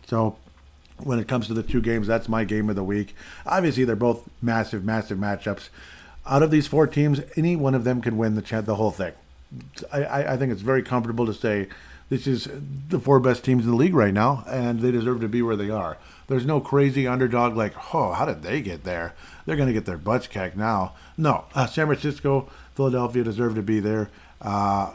[0.07, 0.37] So,
[0.99, 2.07] when it comes to the two games.
[2.07, 3.17] That's my game of the week.
[3.47, 5.71] Obviously, they're both massive, massive matchups.
[6.27, 9.15] Out of these four teams, any one of them can win the the whole thing.
[9.91, 11.69] I, I think it's very comfortable to say
[12.15, 12.49] this is
[12.89, 15.57] the four best teams in the league right now, and they deserve to be where
[15.57, 15.99] they are.
[16.29, 19.15] There's no crazy underdog like, oh, how did they get there?
[19.45, 20.95] They're going to get their butts kicked now.
[21.17, 24.11] No, uh, San Francisco, Philadelphia deserve to be there.
[24.41, 24.93] Uh,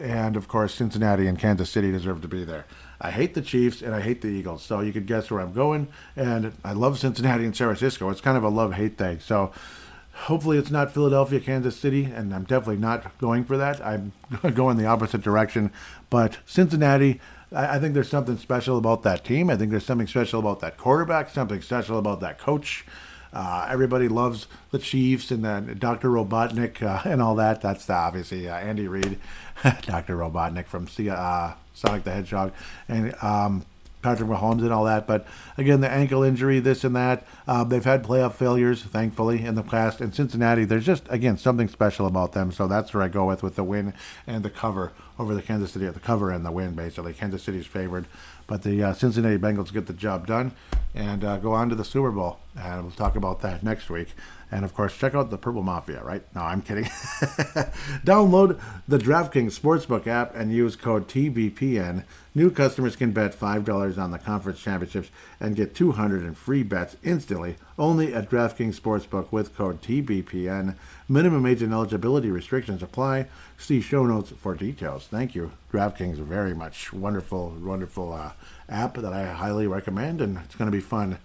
[0.00, 2.64] and of course, Cincinnati and Kansas City deserve to be there.
[2.98, 5.52] I hate the Chiefs and I hate the Eagles, so you could guess where I'm
[5.52, 5.88] going.
[6.16, 8.08] And I love Cincinnati and San Francisco.
[8.08, 9.20] It's kind of a love hate thing.
[9.20, 9.52] So
[10.14, 13.84] hopefully it's not Philadelphia, Kansas City, and I'm definitely not going for that.
[13.84, 14.12] I'm
[14.54, 15.70] going the opposite direction.
[16.14, 19.50] But Cincinnati, I, I think there's something special about that team.
[19.50, 22.86] I think there's something special about that quarterback, something special about that coach.
[23.32, 26.10] Uh, everybody loves the Chiefs and then Dr.
[26.10, 27.60] Robotnik uh, and all that.
[27.60, 29.18] That's the, obviously uh, Andy Reid,
[29.82, 30.16] Dr.
[30.16, 32.52] Robotnik from C- uh, Sonic the Hedgehog,
[32.86, 33.66] and um,
[34.00, 35.08] Patrick Mahomes and all that.
[35.08, 35.26] But
[35.58, 37.26] again, the ankle injury, this and that.
[37.48, 40.00] Uh, they've had playoff failures, thankfully, in the past.
[40.00, 42.52] And Cincinnati, there's just again something special about them.
[42.52, 43.94] So that's where I go with with the win
[44.28, 45.86] and the cover over the Kansas City.
[45.86, 47.12] At the cover and the win, basically.
[47.12, 48.06] Kansas City's favored,
[48.46, 50.52] but the uh, Cincinnati Bengals get the job done
[50.94, 52.38] and uh, go on to the Super Bowl.
[52.56, 54.08] And we'll talk about that next week.
[54.54, 56.22] And of course, check out the Purple Mafia, right?
[56.32, 56.84] No, I'm kidding.
[58.04, 62.04] Download the DraftKings Sportsbook app and use code TBPN.
[62.36, 66.96] New customers can bet $5 on the conference championships and get 200 in free bets
[67.02, 70.76] instantly only at DraftKings Sportsbook with code TBPN.
[71.08, 73.26] Minimum age and eligibility restrictions apply.
[73.58, 75.08] See show notes for details.
[75.08, 75.50] Thank you.
[75.72, 78.30] DraftKings very much wonderful, wonderful uh,
[78.68, 81.18] app that I highly recommend, and it's going to be fun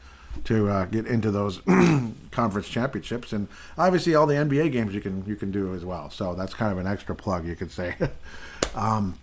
[0.45, 1.59] to uh, get into those
[2.31, 3.47] conference championships, and
[3.77, 6.09] obviously all the NBA games you can you can do as well.
[6.09, 7.95] So that's kind of an extra plug, you could say.
[8.75, 9.17] um,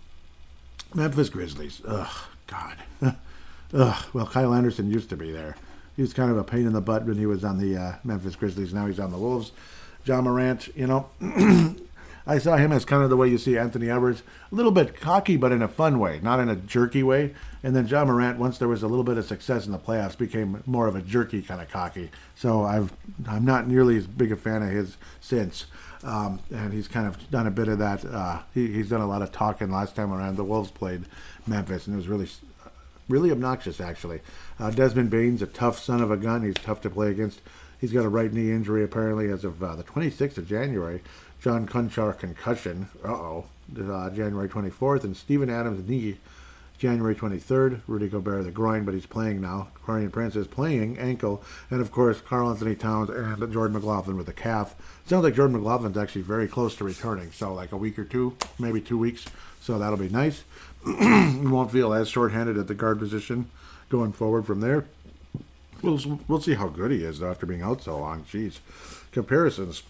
[0.93, 1.81] Memphis Grizzlies.
[1.85, 2.77] Ugh, God.
[3.73, 4.05] Ugh.
[4.13, 5.55] Well, Kyle Anderson used to be there.
[5.95, 7.95] He was kind of a pain in the butt when he was on the uh,
[8.03, 8.73] Memphis Grizzlies.
[8.73, 9.51] Now he's on the Wolves.
[10.05, 11.09] Ja Morant, you know,
[12.27, 14.99] I saw him as kind of the way you see Anthony Edwards, a little bit
[14.99, 17.33] cocky, but in a fun way, not in a jerky way.
[17.67, 20.17] And then Ja Morant, once there was a little bit of success in the playoffs,
[20.17, 22.09] became more of a jerky kind of cocky.
[22.33, 22.93] So I've
[23.27, 25.65] I'm not nearly as big a fan of his since.
[26.01, 28.05] Um, and he's kind of done a bit of that.
[28.05, 30.37] Uh, he, he's done a lot of talking last time around.
[30.37, 31.03] The Wolves played
[31.45, 32.29] Memphis, and it was really,
[33.09, 34.21] really obnoxious actually.
[34.57, 36.43] Uh, Desmond Bane's a tough son of a gun.
[36.43, 37.41] He's tough to play against.
[37.81, 41.03] He's got a right knee injury apparently as of uh, the 26th of January.
[41.41, 42.87] John Konchar concussion.
[43.03, 43.43] Uh-oh.
[43.77, 46.15] Uh, January 24th, and Steven Adams knee.
[46.77, 49.69] January 23rd, Rudy Gobert the groin, but he's playing now.
[49.85, 54.33] Taurean Prince is playing ankle, and of course Karl-Anthony Towns and Jordan McLaughlin with the
[54.33, 54.75] calf.
[55.05, 58.35] Sounds like Jordan McLaughlin's actually very close to returning, so like a week or two,
[58.59, 59.25] maybe two weeks.
[59.61, 60.43] So that'll be nice.
[60.85, 63.49] we won't feel as short-handed at the guard position
[63.89, 64.85] going forward from there.
[65.81, 68.23] We'll, we'll see how good he is after being out so long.
[68.23, 68.59] Jeez.
[69.11, 69.83] Comparisons.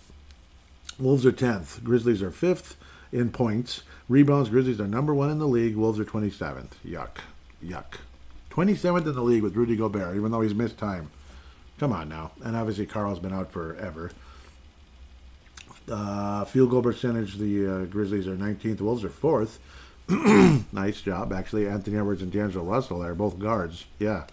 [1.00, 1.84] Wolves are 10th.
[1.84, 2.76] Grizzlies are 5th
[3.12, 3.84] in points.
[4.10, 5.76] Rebounds, Grizzlies are number one in the league.
[5.76, 6.72] Wolves are 27th.
[6.86, 7.18] Yuck.
[7.64, 8.00] Yuck.
[8.52, 11.12] 27th in the league with Rudy Gobert, even though he's missed time.
[11.78, 12.32] Come on now.
[12.44, 14.12] And obviously, Karl's been out forever.
[15.90, 18.82] Uh, field goal percentage, the uh, Grizzlies are 19th.
[18.82, 19.58] Wolves are 4th.
[20.72, 21.68] nice job, actually.
[21.68, 23.86] Anthony Edwards and D'Angelo Russell are both guards.
[24.00, 24.26] Yeah.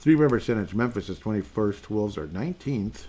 [0.00, 1.88] Three point percentage, Memphis is 21st.
[1.88, 3.04] Wolves are 19th.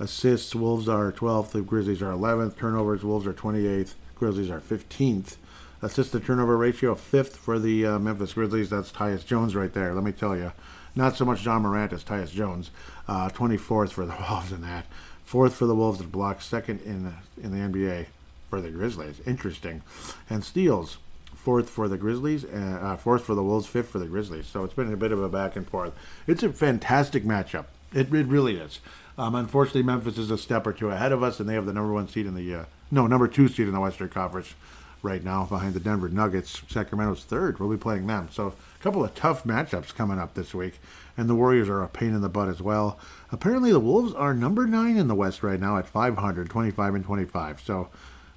[0.00, 1.50] Assists, Wolves are 12th.
[1.50, 2.56] The Grizzlies are 11th.
[2.56, 3.94] Turnovers, Wolves are 28th.
[4.18, 5.36] Grizzlies are 15th.
[5.80, 8.70] Assist to turnover ratio, fifth for the uh, Memphis Grizzlies.
[8.70, 9.94] That's Tyus Jones right there.
[9.94, 10.52] Let me tell you,
[10.96, 12.70] not so much Ja Morant as Tyus Jones.
[13.06, 14.86] Uh, 24th for the Wolves in that.
[15.24, 16.46] Fourth for the Wolves at blocks.
[16.46, 18.06] Second in in the NBA
[18.50, 19.20] for the Grizzlies.
[19.26, 19.82] Interesting.
[20.28, 20.98] And steals,
[21.34, 24.46] fourth for the Grizzlies, and uh, fourth for the Wolves, fifth for the Grizzlies.
[24.46, 25.92] So it's been a bit of a back and forth.
[26.26, 27.66] It's a fantastic matchup.
[27.94, 28.80] It, it really is.
[29.18, 31.72] Um, unfortunately, Memphis is a step or two ahead of us, and they have the
[31.72, 34.54] number one seed in the uh, no number two seed in the Western Conference
[35.02, 36.62] right now behind the Denver Nuggets.
[36.68, 37.58] Sacramento's third.
[37.58, 38.28] We'll be playing them.
[38.32, 40.80] So a couple of tough matchups coming up this week.
[41.16, 42.98] And the Warriors are a pain in the butt as well.
[43.32, 47.04] Apparently the Wolves are number nine in the West right now at 500, 25 and
[47.04, 47.60] 25.
[47.60, 47.88] So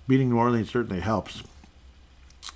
[0.07, 1.43] beating New Orleans certainly helps.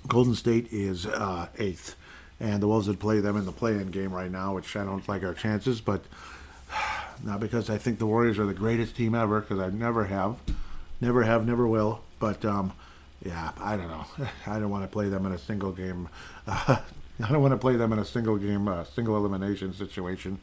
[0.08, 1.94] Golden State is uh, eighth.
[2.38, 5.08] And the Wolves would play them in the play-in game right now, which I don't
[5.08, 6.04] like our chances, but
[7.24, 10.36] not because I think the Warriors are the greatest team ever, because I never have,
[11.00, 12.00] never have, never will.
[12.18, 12.72] But um,
[13.24, 14.06] yeah, I don't know.
[14.46, 16.08] I don't want to play them in a single game.
[16.46, 16.78] Uh,
[17.22, 20.38] I don't want to play them in a single game, uh, single elimination situation.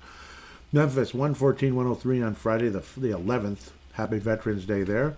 [0.72, 3.70] Memphis 114 103 on Friday, the, the 11th.
[3.94, 5.16] Happy Veterans Day there.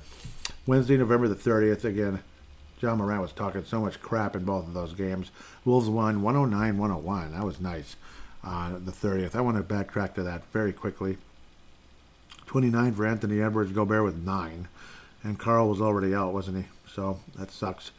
[0.68, 1.86] Wednesday, November the 30th.
[1.86, 2.20] Again,
[2.82, 5.32] Ja Morant was talking so much crap in both of those games.
[5.64, 7.32] Wolves won 109 101.
[7.32, 7.96] That was nice
[8.46, 9.36] on uh, the 30th.
[9.36, 11.18] I want to backtrack to that very quickly.
[12.46, 14.68] 29 for Anthony Edwards, Gobert with 9.
[15.24, 16.66] And Karl was already out, wasn't he?
[16.96, 17.92] so that sucks.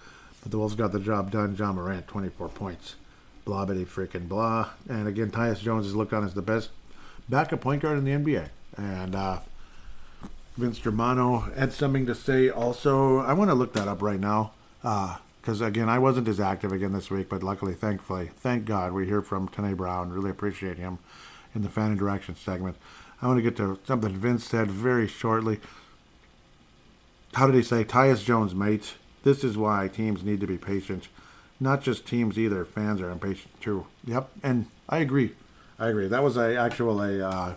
[0.42, 1.54] But the Wolves got the job done.
[1.56, 2.96] Ja Morant, 24 points.
[3.44, 4.70] Blah, bitty freaking blah.
[4.88, 6.70] And again, Tyus Jones is looked on as the best
[7.28, 8.48] backup point guard in the NBA.
[8.76, 9.40] And uh,
[10.56, 13.18] Vince Germano had something to say also.
[13.18, 14.52] I want to look that up right now.
[15.46, 19.06] Because, again, I wasn't as active again this week, but luckily, thankfully, thank God, we
[19.06, 20.10] hear from Tanae Brown.
[20.10, 20.98] Really appreciate him
[21.54, 22.76] in the fan interaction segment.
[23.22, 25.60] I want to get to something Vince said very shortly
[27.36, 27.84] how did he say?
[27.84, 28.94] Tyus Jones, mate.
[29.22, 31.08] This is why teams need to be patient.
[31.60, 32.64] Not just teams either.
[32.64, 33.86] Fans are impatient too.
[34.06, 35.34] Yep, and I agree.
[35.78, 36.08] I agree.
[36.08, 37.54] That was a actual a uh,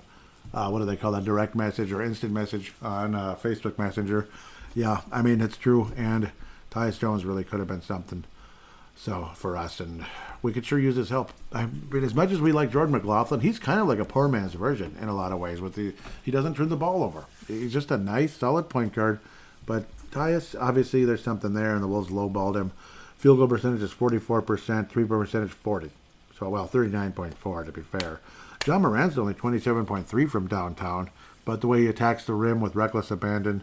[0.53, 1.23] uh, what do they call that?
[1.23, 4.27] Direct message or instant message on uh, Facebook Messenger.
[4.75, 5.93] Yeah, I mean it's true.
[5.95, 6.31] And
[6.71, 8.23] Tyus Jones really could have been something.
[8.95, 10.05] So for us, and
[10.41, 11.31] we could sure use his help.
[11.53, 14.27] I mean, as much as we like Jordan McLaughlin, he's kind of like a poor
[14.27, 15.61] man's version in a lot of ways.
[15.61, 17.25] With the he doesn't turn the ball over.
[17.47, 19.19] He's just a nice, solid point guard
[19.69, 22.71] but Tyus, obviously, there's something there, and the Wolves lowballed him.
[23.19, 25.91] Field goal percentage is 44%, three point percentage 40.
[26.39, 28.19] So, well, 39.4 to be fair.
[28.65, 31.11] Ja Morant's only 27.3 from downtown,
[31.45, 33.61] but the way he attacks the rim with reckless abandon,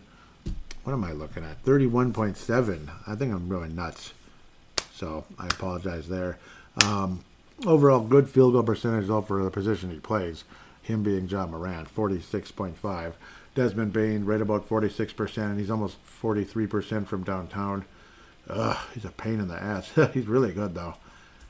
[0.87, 1.65] what am I looking at?
[1.65, 2.89] 31.7.
[3.09, 4.13] I think I'm really nuts.
[4.95, 6.39] So I apologize there.
[6.85, 7.25] Um,
[7.67, 10.45] overall, good field goal percentage though for the position he plays.
[10.83, 13.15] Him being Ja Morant, 46.5.
[13.57, 17.85] Desmond Bane, right about 46%, and he's almost 43% from downtown.
[18.49, 19.91] Ugh, he's a pain in the ass.
[20.15, 20.95] he's really good, though.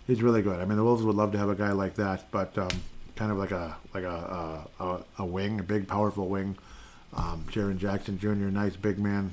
[0.06, 0.60] He's really good.
[0.60, 2.70] I mean, the Wolves would love to have a guy like that, but um,
[3.16, 6.56] kind of like a like a a, a wing, a big, powerful wing.
[7.16, 9.32] Um, Jaren Jackson Jr., nice big man.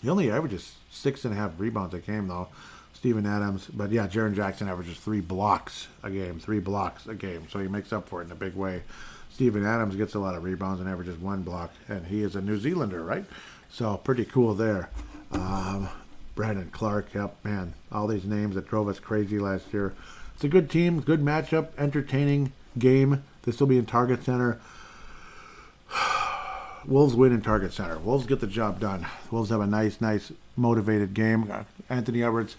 [0.00, 2.48] He only averages six and a half rebounds a game, though.
[2.94, 7.46] Steven Adams, but yeah, Jaren Jackson averages three blocks a game, three blocks a game,
[7.48, 8.82] so he makes up for it in a big way.
[9.32, 12.42] Steven Adams gets a lot of rebounds and averages one block, and he is a
[12.42, 13.24] New Zealander, right?
[13.70, 14.90] So pretty cool there.
[15.32, 15.88] Um,
[16.34, 19.94] Brandon Clarke, yep, man, all these names that drove us crazy last year.
[20.34, 23.24] It's a good team, good matchup, entertaining game.
[23.44, 24.60] This will be in Target Center.
[26.86, 27.98] Wolves win in Target Center.
[27.98, 29.06] Wolves get the job done.
[29.30, 31.52] Wolves have a nice, nice, motivated game.
[31.88, 32.56] Anthony Edwards,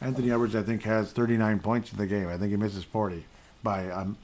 [0.00, 2.28] Anthony Edwards, I think has 39 points in the game.
[2.28, 3.24] I think he misses 40
[3.62, 4.18] by um,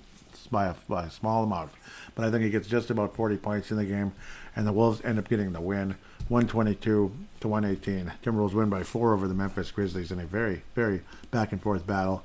[0.51, 1.73] by a, by a small amount.
[2.15, 4.13] But I think he gets just about 40 points in the game,
[4.55, 5.97] and the Wolves end up getting the win,
[6.29, 8.13] 122 to 118.
[8.23, 11.87] Timberwolves win by four over the Memphis Grizzlies in a very, very back and forth
[11.87, 12.23] battle,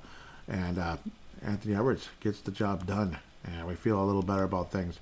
[0.48, 0.98] and uh,
[1.42, 5.00] Anthony Edwards gets the job done, and we feel a little better about things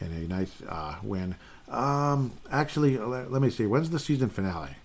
[0.00, 1.34] in a nice uh, win.
[1.68, 3.66] Um, actually, let, let me see.
[3.66, 4.76] When's the season finale?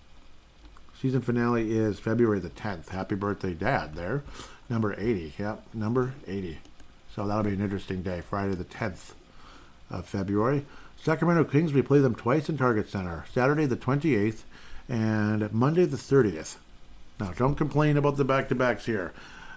[1.00, 2.88] Season finale is February the 10th.
[2.88, 4.22] Happy birthday, Dad, there.
[4.68, 5.34] Number 80.
[5.38, 6.58] Yep, number 80.
[7.14, 9.12] So that'll be an interesting day, Friday the 10th
[9.90, 10.64] of February.
[10.96, 14.42] Sacramento Kings, we play them twice in Target Center, Saturday the 28th
[14.88, 16.56] and Monday the 30th.
[17.20, 19.12] Now, don't complain about the back to backs here.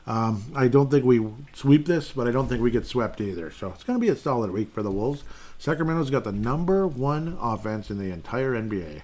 [0.08, 3.51] Um, I don't think we sweep this, but I don't think we get swept either.
[3.51, 5.24] So it's going to be a solid week for the Wolves.
[5.60, 9.01] Sacramento's got the number one offense in the entire NBA,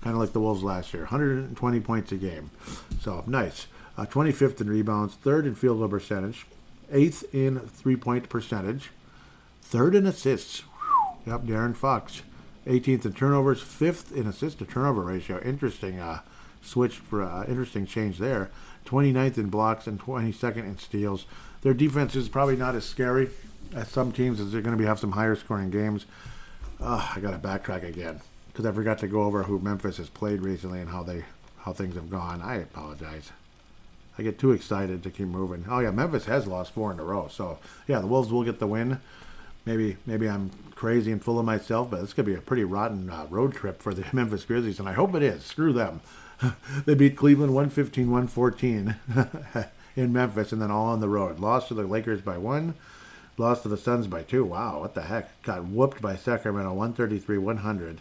[0.00, 2.50] kind of like the Wolves last year 120 points a game.
[3.00, 3.66] So nice.
[3.98, 6.46] Uh, 25th in rebounds, third in field goal percentage,
[6.90, 8.90] eighth in three point percentage,
[9.62, 10.60] third in assists.
[10.60, 11.32] Whew.
[11.32, 12.22] Yep, De'Aaron Fox.
[12.66, 15.40] 18th in turnovers, fifth in assist to turnover ratio.
[15.42, 16.20] Interesting uh,
[16.62, 18.50] switch for uh, interesting change there.
[18.86, 21.26] 29th in blocks and 22nd in steals.
[21.62, 23.30] Their defense is probably not as scary
[23.74, 26.06] as some teams as they're going to be have some higher scoring games.
[26.80, 30.08] Uh, I got to backtrack again because I forgot to go over who Memphis has
[30.08, 31.24] played recently and how they
[31.58, 32.40] how things have gone.
[32.42, 33.32] I apologize.
[34.18, 35.66] I get too excited to keep moving.
[35.68, 37.28] Oh yeah, Memphis has lost four in a row.
[37.30, 39.00] So yeah, the Wolves will get the win.
[39.64, 43.10] Maybe maybe I'm crazy and full of myself, but it's gonna be a pretty rotten
[43.10, 45.44] uh, road trip for the Memphis Grizzlies, and I hope it is.
[45.44, 46.00] Screw them.
[46.84, 48.96] they beat Cleveland 115 114
[49.96, 51.38] in Memphis and then all on the road.
[51.38, 52.74] Lost to the Lakers by one,
[53.38, 54.44] lost to the Suns by two.
[54.44, 55.42] Wow, what the heck?
[55.42, 58.00] Got whooped by Sacramento 133 100.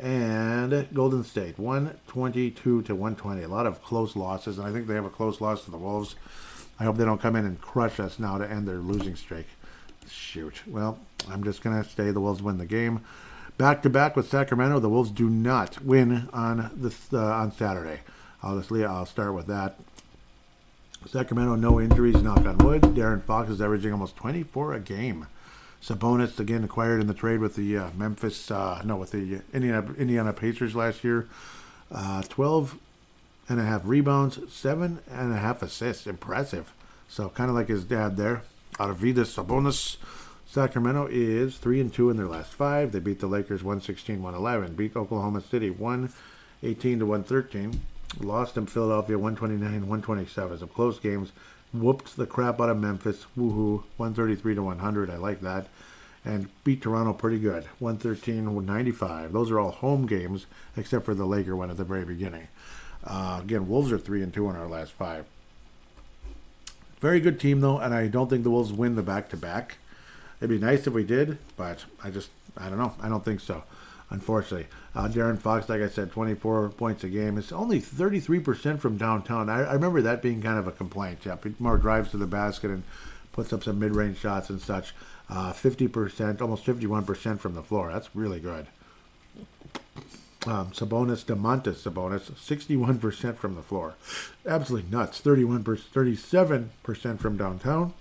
[0.00, 3.42] And Golden State 122 to 120.
[3.42, 5.76] A lot of close losses, and I think they have a close loss to the
[5.76, 6.14] Wolves.
[6.78, 9.46] I hope they don't come in and crush us now to end their losing streak.
[10.08, 10.62] Shoot.
[10.68, 13.00] Well, I'm just going to say the Wolves win the game
[13.58, 14.78] back to back with Sacramento.
[14.78, 18.00] The Wolves do not win on this uh, on Saturday.
[18.42, 19.78] I'll I'll start with that.
[21.06, 22.82] Sacramento, no injuries, knock on wood.
[22.82, 25.26] De'Aaron Fox is averaging almost 24 a game.
[25.82, 29.92] Sabonis again acquired in the trade with the uh, Memphis, uh, no, with the Indiana
[29.96, 31.28] Indiana Pacers last year.
[31.90, 32.78] Uh, 12
[33.48, 36.06] and a half rebounds, seven and a half assists.
[36.06, 36.72] Impressive.
[37.08, 38.42] So kind of like his dad there.
[38.74, 39.96] Arvydas Sabonis
[40.50, 42.92] Sacramento is 3 and 2 in their last 5.
[42.92, 47.82] They beat the Lakers 116-111, beat Oklahoma City 118 to 113,
[48.18, 50.58] lost in Philadelphia 129-127.
[50.58, 51.32] Some close games.
[51.74, 53.26] Whooped the crap out of Memphis.
[53.36, 53.82] Woohoo.
[53.98, 55.10] 133 to 100.
[55.10, 55.66] I like that.
[56.24, 57.64] And beat Toronto pretty good.
[57.78, 59.32] 113 95.
[59.34, 60.46] Those are all home games
[60.78, 62.48] except for the Laker one at the very beginning.
[63.04, 65.26] Uh, again, Wolves are 3 and 2 in our last 5.
[67.00, 69.76] Very good team though, and I don't think the Wolves win the back to back.
[70.40, 72.94] It'd be nice if we did, but I just, I don't know.
[73.00, 73.64] I don't think so,
[74.10, 74.68] unfortunately.
[74.94, 77.38] Uh, De'Aaron Fox, like I said, 24 points a game.
[77.38, 79.48] It's only 33% from downtown.
[79.48, 81.20] I, I remember that being kind of a complaint.
[81.24, 82.84] Yeah, more drives to the basket and
[83.32, 84.94] puts up some mid range shots and such.
[85.30, 87.92] Uh, 50%, almost 51% from the floor.
[87.92, 88.66] That's really good.
[90.46, 93.94] Um, Sabonis, Domantas Sabonis, 61% from the floor.
[94.46, 95.20] Absolutely nuts.
[95.20, 97.92] 31 37% from downtown.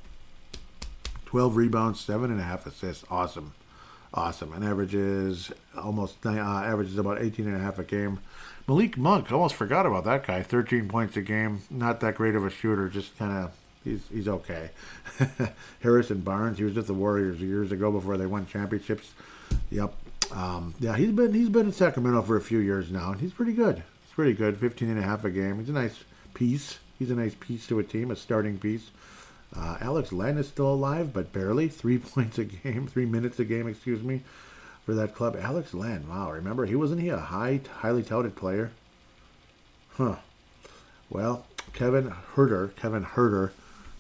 [1.27, 3.03] 12 rebounds, seven and a half assists.
[3.11, 3.53] Awesome.
[4.13, 4.53] Awesome.
[4.53, 8.19] And averages almost, uh, averages about 18 and a half a game.
[8.65, 10.41] Malik Monk, almost forgot about that guy.
[10.41, 11.63] 13 points a game.
[11.69, 13.51] Not that great of a shooter, just kind of,
[13.83, 14.69] he's, he's okay.
[15.81, 19.11] Harrison Barnes, he was with the Warriors years ago before they won championships.
[19.69, 19.93] Yep.
[20.31, 23.31] Um, yeah, he's been he's been in Sacramento for a few years now, and he's
[23.31, 23.77] pretty good.
[23.77, 24.57] He's pretty good.
[24.57, 25.59] 15 and a half a game.
[25.59, 26.03] He's a nice
[26.33, 26.79] piece.
[26.99, 28.89] He's a nice piece to a team, a starting piece.
[29.55, 31.67] Uh, Alex Len is still alive, but barely.
[31.67, 34.21] Three points a game, three minutes a game, excuse me,
[34.85, 35.37] for that club.
[35.39, 38.71] Alex Len, wow, remember, he wasn't he a high, highly touted player?
[39.95, 40.17] Huh.
[41.09, 43.51] Well, Kevin Huerter, Kevin Huerter,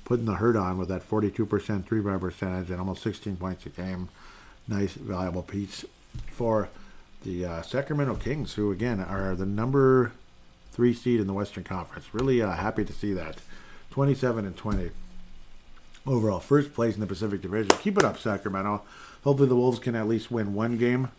[0.05, 4.09] putting the hurt on with that 42% three-point percentage and almost 16 points a game.
[4.67, 5.85] Nice, valuable piece
[6.31, 6.69] for
[7.23, 10.11] the uh, Sacramento Kings, who again are the number
[10.71, 12.13] three seed in the Western Conference.
[12.13, 13.37] Really uh, happy to see that.
[13.91, 14.91] 27 and 20
[16.07, 17.77] overall first place in the Pacific Division.
[17.79, 18.83] Keep it up, Sacramento.
[19.23, 21.09] Hopefully, the Wolves can at least win one game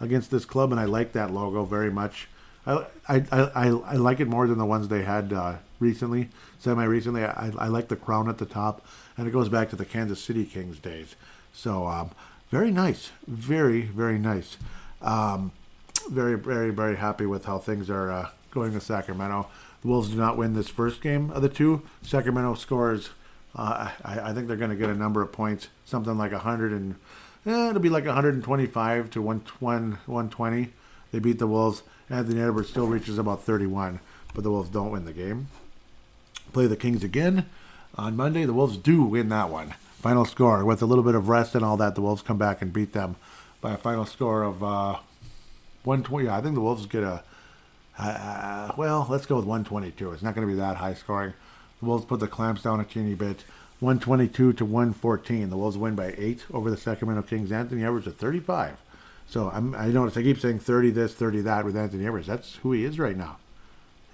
[0.00, 2.28] against this club, and I like that logo very much.
[2.66, 6.84] I I, I, I like it more than the ones they had uh, recently, semi
[6.84, 7.24] recently.
[7.24, 8.84] I, I like the crown at the top,
[9.16, 11.16] and it goes back to the Kansas City Kings days.
[11.52, 12.10] So, um,
[12.50, 14.56] very nice, very very nice.
[15.02, 15.52] Um,
[16.10, 19.48] very very very happy with how things are uh, going with Sacramento.
[19.82, 21.82] The Wolves do not win this first game of the two.
[22.02, 23.10] Sacramento scores
[23.56, 26.72] uh, I, I, think they're going to get a number of points, something like 100
[26.72, 26.96] and
[27.46, 30.72] eh, it'll be like 125 to 120.
[31.10, 31.82] They beat the Wolves.
[32.10, 34.00] Anthony Edwards still reaches about 31,
[34.34, 35.48] but the Wolves don't win the game.
[36.52, 37.46] Play the Kings again
[37.94, 38.44] on Monday.
[38.44, 39.74] The Wolves do win that one.
[40.00, 41.94] Final score with a little bit of rest and all that.
[41.94, 43.16] The Wolves come back and beat them
[43.62, 44.98] by a final score of uh,
[45.84, 46.28] 120.
[46.28, 47.22] I think the Wolves get a.
[47.98, 50.12] Uh, well, let's go with 122.
[50.12, 51.32] It's not going to be that high scoring.
[51.80, 53.44] The Wolves put the clamps down a teeny bit.
[53.80, 55.50] 122 to 114.
[55.50, 57.52] The Wolves win by eight over the Sacramento Kings.
[57.52, 58.82] Anthony Edwards at 35.
[59.28, 62.26] So I'm, I notice I keep saying 30 this, 30 that with Anthony Edwards.
[62.26, 63.38] That's who he is right now.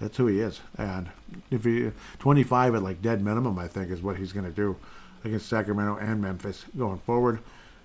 [0.01, 0.59] That's who he is.
[0.77, 1.09] And
[1.49, 4.75] if he 25 at like dead minimum, I think is what he's going to do
[5.23, 7.39] against Sacramento and Memphis going forward.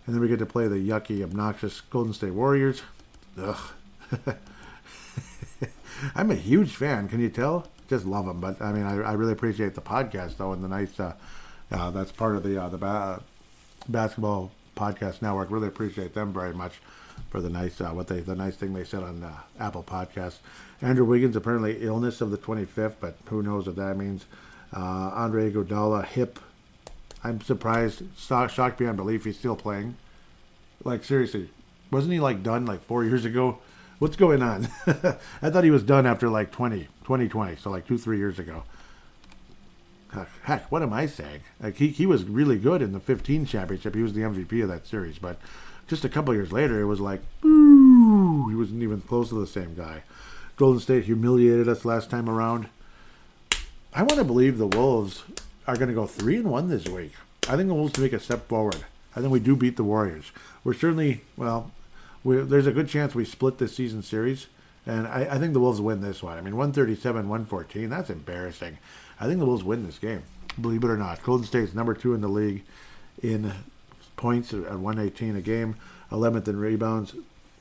[0.07, 2.83] And then we get to play the yucky, obnoxious Golden State Warriors.
[3.41, 3.71] Ugh.
[6.15, 7.09] I'm a huge fan.
[7.09, 7.69] Can you tell?
[7.89, 8.41] Just love them.
[8.41, 10.99] But I mean, I, I really appreciate the podcast though, and the nice.
[10.99, 11.15] Uh,
[11.71, 13.23] uh, that's part of the uh, the ba-
[13.89, 15.51] basketball podcast network.
[15.51, 16.81] Really appreciate them very much
[17.31, 20.39] for the nice uh, what they the nice thing they said on uh, Apple Podcasts.
[20.81, 24.27] Andrew Wiggins apparently illness of the 25th, but who knows what that means.
[24.75, 26.39] Uh, Andre Iguodala hip.
[27.25, 29.97] I'm surprised, shocked beyond belief he's still playing.
[30.85, 31.51] Like seriously,
[31.91, 33.59] wasn't he like done like four years ago?
[33.99, 34.69] What's going on?
[35.43, 38.63] I thought he was done after like 20, 2020, so like two, three years ago.
[40.45, 41.41] Heck, what am I saying?
[41.61, 43.95] Like he, he was really good in the 15 championship.
[43.95, 45.39] He was the MVP of that series, but
[45.89, 49.47] just a couple years later, it was like, boo, he wasn't even close to the
[49.47, 50.05] same guy.
[50.57, 52.69] Golden State humiliated us last time around.
[53.93, 55.25] I want to believe the Wolves
[55.67, 57.13] are going to go three and one this week.
[57.49, 58.85] I think the Wolves make a step forward.
[59.17, 60.31] I think we do beat the Warriors.
[60.63, 61.73] We're certainly well.
[62.37, 64.47] There's a good chance we split this season series,
[64.87, 66.39] and I, I think the Wolves win this one.
[66.39, 67.91] I mean, 137, 114.
[67.91, 68.79] That's embarrassing.
[69.21, 70.23] I think the Wolves win this game.
[70.61, 72.65] Believe it or not, Golden State's number two in the league
[73.23, 73.53] in
[74.17, 75.77] points at 118 a game,
[76.11, 77.15] 11th in rebounds,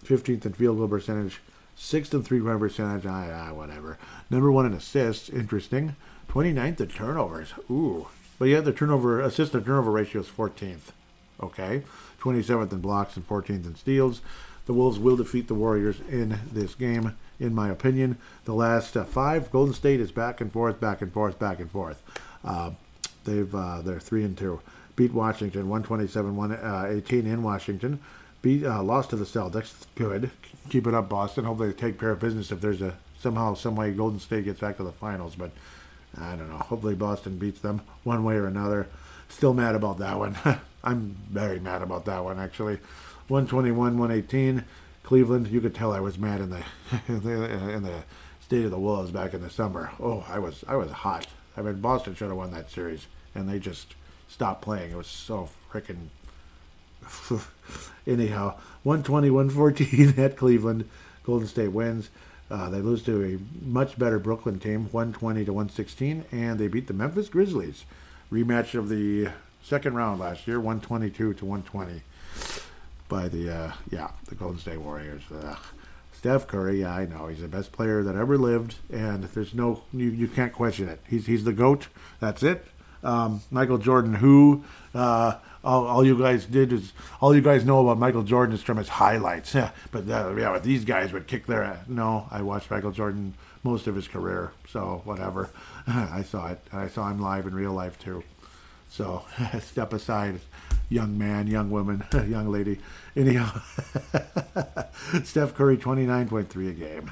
[0.03, 1.41] 15th in field goal percentage,
[1.75, 3.05] sixth in three point percentage.
[3.05, 3.97] Ah, ah, whatever.
[4.29, 5.29] Number one in assists.
[5.29, 5.95] Interesting.
[6.29, 7.53] 29th in turnovers.
[7.69, 8.07] Ooh.
[8.39, 10.91] But yeah, the turnover assist to turnover ratio is 14th.
[11.41, 11.83] Okay.
[12.19, 14.21] 27th in blocks and 14th in steals.
[14.67, 18.17] The Wolves will defeat the Warriors in this game, in my opinion.
[18.43, 21.71] The last uh, five, Golden State is back and forth, back and forth, back and
[21.71, 22.03] forth.
[22.43, 22.71] Uh,
[23.23, 24.59] they've uh, they're three and two.
[24.97, 28.01] Beat Washington 127, 118 uh, in Washington.
[28.41, 29.85] Beat uh, lost to the Celtics.
[29.95, 30.31] Good.
[30.69, 31.45] Keep it up, Boston.
[31.45, 34.59] Hopefully they take care of business if there's a somehow some way Golden State gets
[34.59, 35.35] back to the finals.
[35.35, 35.51] But
[36.19, 36.57] I don't know.
[36.57, 38.87] Hopefully Boston beats them one way or another.
[39.29, 40.35] Still mad about that one.
[40.83, 42.79] I'm very mad about that one actually.
[43.27, 44.63] 121, 118.
[45.07, 45.47] Cleveland.
[45.47, 46.63] You could tell I was mad in the
[47.07, 48.03] in the,
[48.41, 49.91] state of the Wolves back in the summer.
[50.01, 51.27] Oh, I was I was hot.
[51.55, 53.95] I mean, Boston should have won that series, and they just
[54.27, 54.91] stopped playing.
[54.91, 56.07] It was so freaking.
[58.07, 60.89] Anyhow, 120, 114 at Cleveland.
[61.23, 62.09] Golden State wins.
[62.49, 66.87] Uh, they lose to a much better Brooklyn team, 120 to 116, and they beat
[66.87, 67.83] the Memphis Grizzlies.
[68.31, 69.29] Rematch of the
[69.61, 72.01] second round last year, 122 to 120
[73.07, 75.23] by the uh, yeah the Golden State Warriors.
[75.33, 75.57] Ugh.
[76.13, 79.83] Steph Curry, yeah, I know he's the best player that ever lived, and there's no
[79.93, 80.99] you, you can't question it.
[81.07, 81.89] He's he's the goat.
[82.19, 82.65] That's it.
[83.03, 84.63] Um, Michael Jordan, who
[84.95, 86.91] uh, all, all, you guys did is
[87.21, 89.53] all you guys know about Michael Jordan is from his highlights.
[89.53, 91.85] Yeah, but uh, yeah, but these guys would kick their ass.
[91.87, 95.49] No, I watched Michael Jordan most of his career, so whatever.
[95.87, 96.59] I saw it.
[96.73, 98.23] I saw him live in real life too.
[98.89, 99.25] So
[99.61, 100.39] step aside,
[100.89, 102.79] young man, young woman, young lady.
[103.15, 103.61] Anyhow,
[105.23, 107.11] Steph Curry, 29.3 a game.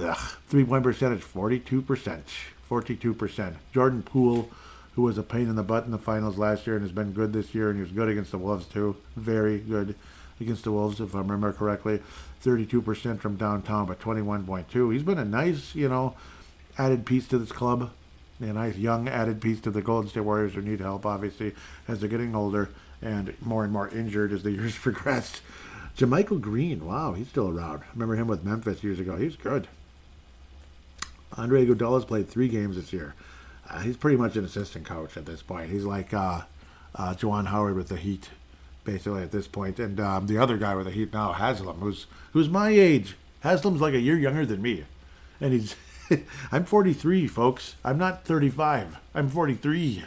[0.00, 0.36] Ugh.
[0.48, 2.22] Three point percentage, 42%.
[2.68, 3.54] 42%.
[3.72, 4.48] Jordan Poole,
[4.94, 7.12] who was a pain in the butt in the finals last year and has been
[7.12, 8.96] good this year, and he was good against the Wolves too.
[9.16, 9.94] Very good
[10.40, 12.00] against the Wolves, if I remember correctly.
[12.42, 14.92] 32% from downtown, but 21.2.
[14.92, 16.16] He's been a nice, you know,
[16.78, 17.90] added piece to this club
[18.48, 21.54] a nice young added piece to the Golden State Warriors who need help, obviously,
[21.88, 22.70] as they're getting older
[23.02, 25.42] and more and more injured as the years progressed.
[25.96, 27.82] JaMychal Green, wow, he's still around.
[27.92, 29.16] remember him with Memphis years ago.
[29.16, 29.68] He's good.
[31.36, 33.14] Andre Iguodala's played three games this year.
[33.68, 35.70] Uh, he's pretty much an assistant coach at this point.
[35.70, 36.42] He's like uh,
[36.94, 38.30] uh, Juwan Howard with the Heat,
[38.84, 39.78] basically at this point.
[39.78, 43.16] And um, the other guy with the Heat now, Haslem, who's who's my age.
[43.40, 44.84] Haslem's like a year younger than me,
[45.40, 45.74] and he's
[46.52, 47.76] I'm 43, folks.
[47.84, 48.98] I'm not 35.
[49.14, 50.04] I'm 43.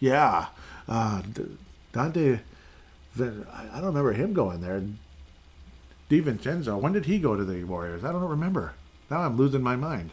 [0.00, 0.46] Yeah.
[0.88, 1.22] Uh,
[1.92, 2.40] Donte,
[3.20, 4.82] I don't remember him going there.
[6.08, 8.04] DiVincenzo, when did he go to the Warriors?
[8.04, 8.74] I don't remember.
[9.10, 10.10] Now I'm losing my mind.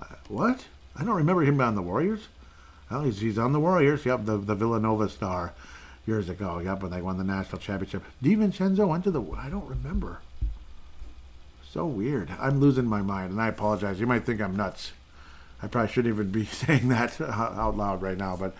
[0.00, 0.66] Uh, what?
[0.96, 2.28] I don't remember him on the Warriors.
[2.90, 4.04] Well, he's, he's on the Warriors.
[4.04, 5.52] Yep, the, the Villanova star
[6.06, 6.58] years ago.
[6.58, 8.04] Yep, when they won the national championship.
[8.22, 9.22] DiVincenzo went to the.
[9.36, 10.20] I don't remember.
[11.70, 12.30] So weird.
[12.38, 13.98] I'm losing my mind, and I apologize.
[13.98, 14.92] You might think I'm nuts.
[15.62, 18.54] I probably shouldn't even be saying that out loud right now, but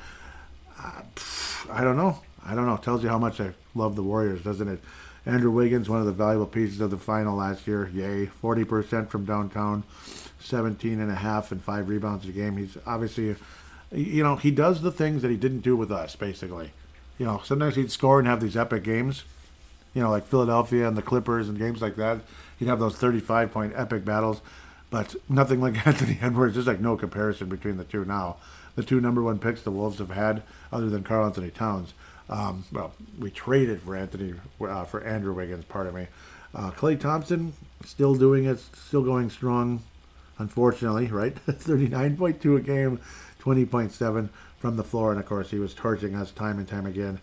[1.71, 2.21] I don't know.
[2.45, 2.75] I don't know.
[2.75, 4.81] It tells you how much I love the Warriors, doesn't it?
[5.27, 7.89] Andrew Wiggins, one of the valuable pieces of the final last year.
[7.95, 8.27] Yay.
[8.27, 9.85] 40% from downtown,
[10.41, 12.59] 17 and a half and five rebounds a game.
[12.59, 13.37] He's obviously
[13.95, 16.73] you know, he does the things that he didn't do with us, basically.
[17.19, 19.25] You know, sometimes he'd score and have these epic games,
[19.95, 22.21] you know, like Philadelphia and the Clippers and games like that.
[22.59, 24.41] He'd have those 35 point epic battles,
[24.91, 26.55] but nothing like Anthony Edwards.
[26.55, 28.37] There's like no comparison between the two now.
[28.75, 30.43] The two number one picks the Wolves have had,
[30.75, 31.95] other than Karl Anthony Towns.
[32.29, 35.65] Um, well, we traded for Anthony uh, for Andrew Wiggins.
[35.65, 36.07] Pardon me.
[36.55, 37.53] Uh, Klay Thompson
[37.85, 39.83] still doing it, still going strong.
[40.39, 41.35] Unfortunately, right?
[41.47, 43.01] 39.2 a game,
[43.41, 47.21] 20.7 from the floor, and of course he was torching us time and time again.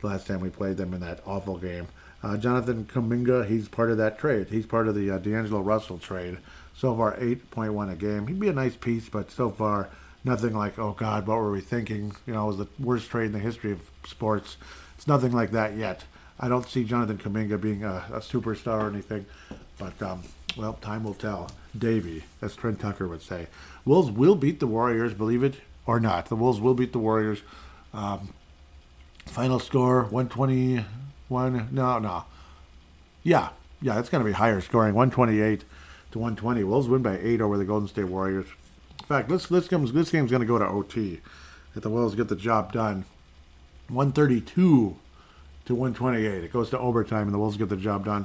[0.00, 1.88] The last time we played them in that awful game.
[2.22, 4.48] Uh, Jonathan Kuminga, he's part of that trade.
[4.50, 6.38] He's part of the uh, D'Angelo Russell trade.
[6.74, 8.26] So far, 8.1 a game.
[8.26, 9.88] He'd be a nice piece, but so far,
[10.24, 12.14] nothing like, oh God, what were we thinking?
[12.26, 14.56] You know, it was the worst trade in the history of sports.
[14.96, 16.04] It's nothing like that yet.
[16.38, 19.26] I don't see Jonathan Kuminga being a, a superstar or anything,
[19.78, 20.22] but um,
[20.56, 21.50] well, time will tell.
[21.76, 23.46] Davy, as Trent Tucker would say.
[23.84, 25.56] Wolves will beat the Warriors, believe it
[25.86, 26.26] or not.
[26.26, 27.40] The Wolves will beat the Warriors.
[27.94, 28.34] Um,
[29.26, 31.68] final score 121.
[31.70, 32.24] No, no.
[33.22, 33.50] Yeah,
[33.80, 35.64] yeah, it's going to be higher scoring 128
[36.12, 36.64] to 120.
[36.64, 38.46] Wolves win by eight over the Golden State Warriors.
[39.12, 41.20] Fact, this this game's this game's to go to OT.
[41.74, 43.04] If the Wolves get the job done,
[43.88, 44.96] 132
[45.66, 46.44] to 128.
[46.44, 48.24] It goes to overtime, and the Wolves get the job done.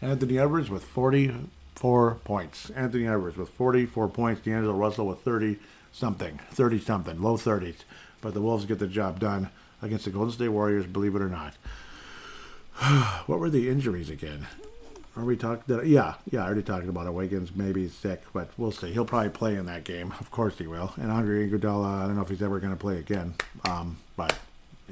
[0.00, 2.70] Anthony Edwards with 44 points.
[2.70, 4.40] Anthony Edwards with 44 points.
[4.42, 5.58] D'Angelo Russell with 30
[5.90, 7.78] something, 30 something, low 30s.
[8.20, 9.50] But the Wolves get the job done
[9.82, 11.54] against the Golden State Warriors, believe it or not.
[13.26, 14.46] what were the injuries again?
[15.18, 15.80] Are we talking?
[15.84, 17.12] Yeah, yeah, I already talked about it.
[17.12, 18.92] Wiggins maybe sick, but we'll see.
[18.92, 20.14] He'll probably play in that game.
[20.20, 20.92] Of course he will.
[20.96, 23.34] And Andre Iguodala, I don't know if he's ever going to play again.
[23.68, 24.38] Um, but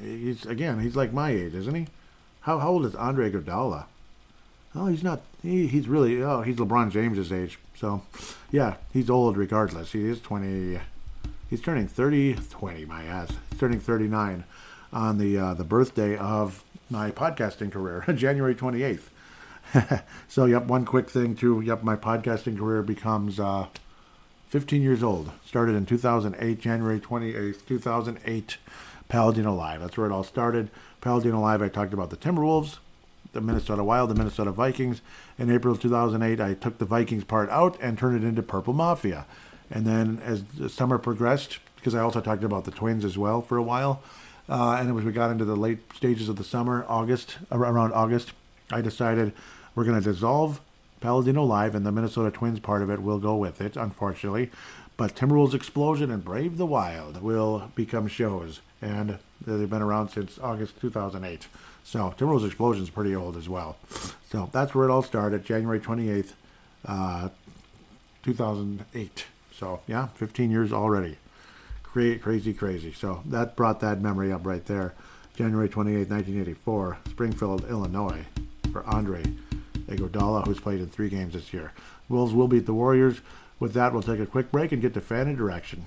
[0.00, 1.86] he's again, he's like my age, isn't he?
[2.40, 3.84] How, how old is Andre Iguodala?
[4.74, 5.20] Oh, he's not.
[5.42, 6.20] He, he's really.
[6.20, 7.60] Oh, he's LeBron James's age.
[7.76, 8.02] So,
[8.50, 9.92] yeah, he's old regardless.
[9.92, 10.80] He is 20.
[11.48, 12.34] He's turning 30.
[12.50, 13.30] 20, my ass.
[13.50, 14.42] He's turning 39
[14.92, 19.02] on the uh, the birthday of my podcasting career, January 28th.
[20.28, 21.60] so, yep, one quick thing too.
[21.60, 23.66] Yep, my podcasting career becomes uh,
[24.48, 25.32] 15 years old.
[25.44, 28.58] Started in 2008, January 28th, 2008.
[29.08, 29.80] Paladino Live.
[29.80, 30.70] That's where it all started.
[31.00, 32.78] Paladino Live, I talked about the Timberwolves,
[33.32, 35.00] the Minnesota Wild, the Minnesota Vikings.
[35.38, 39.26] In April 2008, I took the Vikings part out and turned it into Purple Mafia.
[39.70, 43.42] And then as the summer progressed, because I also talked about the Twins as well
[43.42, 44.02] for a while,
[44.48, 48.32] uh, and as we got into the late stages of the summer, August, around August,
[48.70, 49.32] I decided
[49.74, 50.60] we're going to dissolve
[51.00, 54.50] Paladino Live, and the Minnesota Twins part of it will go with it, unfortunately.
[54.96, 60.38] But Timberwolves Explosion and Brave the Wild will become shows, and they've been around since
[60.38, 61.48] August 2008.
[61.84, 63.76] So Timberwolves Explosion is pretty old as well.
[64.30, 66.32] So that's where it all started, January 28th,
[66.86, 67.28] uh,
[68.22, 69.26] 2008.
[69.52, 71.18] So yeah, 15 years already.
[71.82, 72.92] Crazy, crazy, crazy.
[72.92, 74.94] So that brought that memory up right there.
[75.36, 78.24] January 28, 1984, Springfield, Illinois,
[78.76, 79.22] for Andre
[79.88, 81.72] Iguodala, who's played in three games this year.
[82.08, 83.20] Wolves will beat the Warriors.
[83.58, 85.86] With that, we'll take a quick break and get to fan interaction.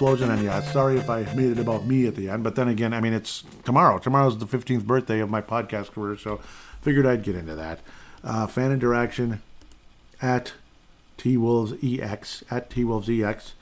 [0.00, 0.30] Explosion.
[0.30, 2.94] And yeah, sorry if I made it about me at the end, but then again,
[2.94, 3.98] I mean, it's tomorrow.
[3.98, 6.40] Tomorrow's the 15th birthday of my podcast career, so
[6.80, 7.80] figured I'd get into that.
[8.24, 9.42] Uh, fan interaction
[10.22, 10.54] at
[11.18, 13.52] T Wolves EX at T Wolves EX.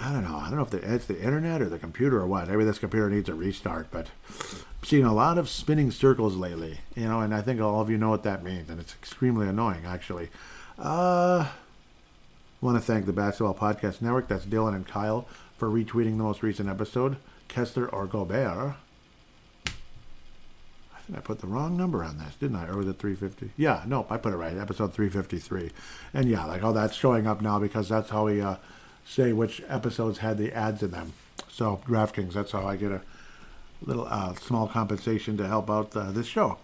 [0.00, 0.36] I don't know.
[0.36, 2.48] I don't know if it's the internet or the computer or what.
[2.48, 6.80] Maybe this computer needs a restart, but I'm seeing a lot of spinning circles lately,
[6.96, 9.46] you know, and I think all of you know what that means, and it's extremely
[9.46, 10.30] annoying, actually.
[10.76, 11.46] Uh,
[12.62, 14.28] I want to thank the Basketball Podcast Network.
[14.28, 17.16] That's Dylan and Kyle for retweeting the most recent episode.
[17.48, 18.74] Kessler or Gobert.
[19.66, 22.68] I think I put the wrong number on this, didn't I?
[22.68, 23.54] Or was it 350?
[23.56, 24.58] Yeah, nope, I put it right.
[24.58, 25.70] Episode 353.
[26.12, 28.56] And yeah, like all that's showing up now because that's how we uh,
[29.06, 31.14] say which episodes had the ads in them.
[31.48, 33.00] So DraftKings, that's how I get a
[33.80, 36.58] little uh, small compensation to help out uh, this show.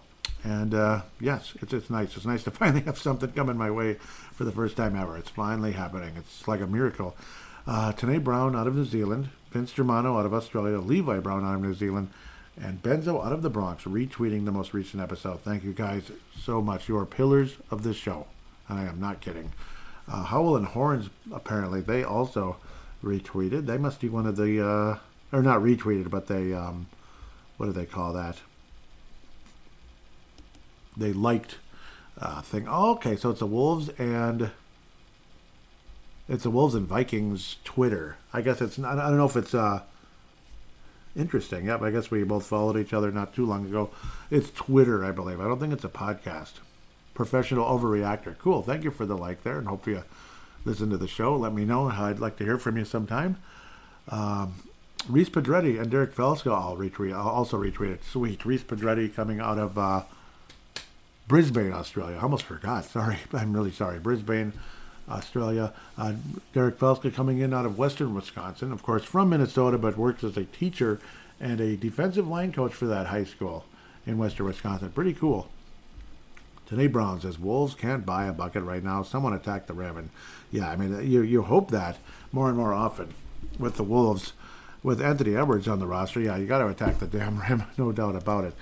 [0.47, 2.15] And uh, yes, it's it's nice.
[2.15, 3.95] It's nice to finally have something coming my way
[4.31, 5.17] for the first time ever.
[5.17, 6.13] It's finally happening.
[6.15, 7.17] It's like a miracle.
[7.67, 11.55] Uh, Tanae Brown out of New Zealand, Vince Germano out of Australia, Levi Brown out
[11.55, 12.11] of New Zealand,
[12.55, 15.41] and Benzo out of the Bronx retweeting the most recent episode.
[15.41, 16.87] Thank you guys so much.
[16.87, 18.27] You are pillars of this show.
[18.69, 19.51] And I am not kidding.
[20.07, 22.55] Uh, Howell and Horns, apparently, they also
[23.03, 23.65] retweeted.
[23.65, 24.97] They must be one of the, uh,
[25.33, 26.87] or not retweeted, but they, um,
[27.57, 28.37] what do they call that?
[30.97, 31.57] They liked
[32.19, 32.67] uh, thing.
[32.67, 34.51] Oh, okay, so it's the Wolves and
[36.27, 38.17] it's the Wolves and Vikings Twitter.
[38.33, 38.97] I guess it's not.
[38.97, 39.81] I don't know if it's uh,
[41.15, 41.67] interesting.
[41.67, 43.91] Yep, I guess we both followed each other not too long ago.
[44.29, 45.39] It's Twitter, I believe.
[45.39, 46.53] I don't think it's a podcast.
[47.13, 48.37] Professional overreactor.
[48.37, 48.61] Cool.
[48.61, 50.03] Thank you for the like there, and hope you
[50.65, 51.35] listen to the show.
[51.35, 51.87] Let me know.
[51.89, 53.37] How I'd like to hear from you sometime.
[54.09, 54.55] Um,
[55.07, 57.17] Reese Pedretti and Derek Felska all retweet.
[57.17, 58.03] Also retweeted.
[58.03, 58.45] Sweet.
[58.45, 60.03] Reese Pedretti coming out of uh,
[61.27, 62.17] Brisbane, Australia.
[62.17, 62.85] I almost forgot.
[62.85, 63.17] Sorry.
[63.33, 63.99] I'm really sorry.
[63.99, 64.53] Brisbane,
[65.09, 65.73] Australia.
[65.97, 66.13] Uh,
[66.53, 70.37] Derek Felska coming in out of Western Wisconsin, of course, from Minnesota, but works as
[70.37, 70.99] a teacher
[71.39, 73.65] and a defensive line coach for that high school
[74.05, 74.91] in Western Wisconsin.
[74.91, 75.49] Pretty cool.
[76.69, 79.01] Tanae Brown says Wolves can't buy a bucket right now.
[79.01, 80.09] Someone attacked the and
[80.51, 81.97] yeah, I mean you you hope that
[82.31, 83.13] more and more often
[83.57, 84.33] with the Wolves,
[84.83, 86.19] with Anthony Edwards on the roster.
[86.19, 88.53] Yeah, you got to attack the damn rim, no doubt about it.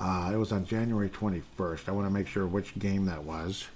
[0.00, 1.88] Uh, it was on January 21st.
[1.88, 3.68] I want to make sure which game that was.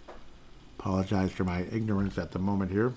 [0.79, 2.95] Apologize for my ignorance at the moment here.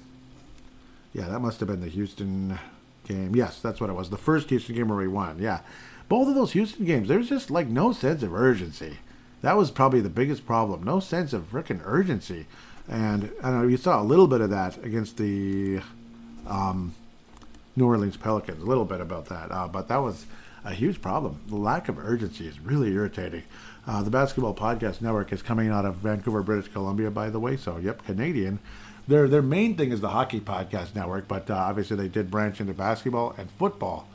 [1.14, 2.58] Yeah, that must have been the Houston
[3.06, 3.36] game.
[3.36, 4.10] Yes, that's what it was.
[4.10, 5.40] The first Houston game where we won.
[5.40, 5.60] Yeah.
[6.08, 9.00] Both of those Houston games, there's just like no sense of urgency.
[9.42, 10.84] That was probably the biggest problem.
[10.84, 12.46] No sense of freaking urgency.
[12.88, 15.82] And I know, you saw a little bit of that against the
[16.48, 16.96] um,
[17.76, 19.52] New Orleans Pelicans, a little bit about that.
[19.52, 20.26] Uh, but that was
[20.68, 21.40] a huge problem.
[21.48, 23.44] The lack of urgency is really irritating.
[23.88, 27.56] Uh, the Basketball Podcast Network is coming out of Vancouver, British Columbia, by the way.
[27.56, 28.60] So, yep, Canadian.
[29.08, 32.60] Their their main thing is the Hockey Podcast Network, but uh, obviously they did branch
[32.60, 34.06] into basketball and football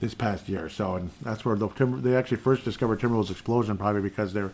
[0.00, 0.70] this past year.
[0.70, 4.52] So, and that's where the Timber, they actually first discovered Timberwolves Explosion, probably because they're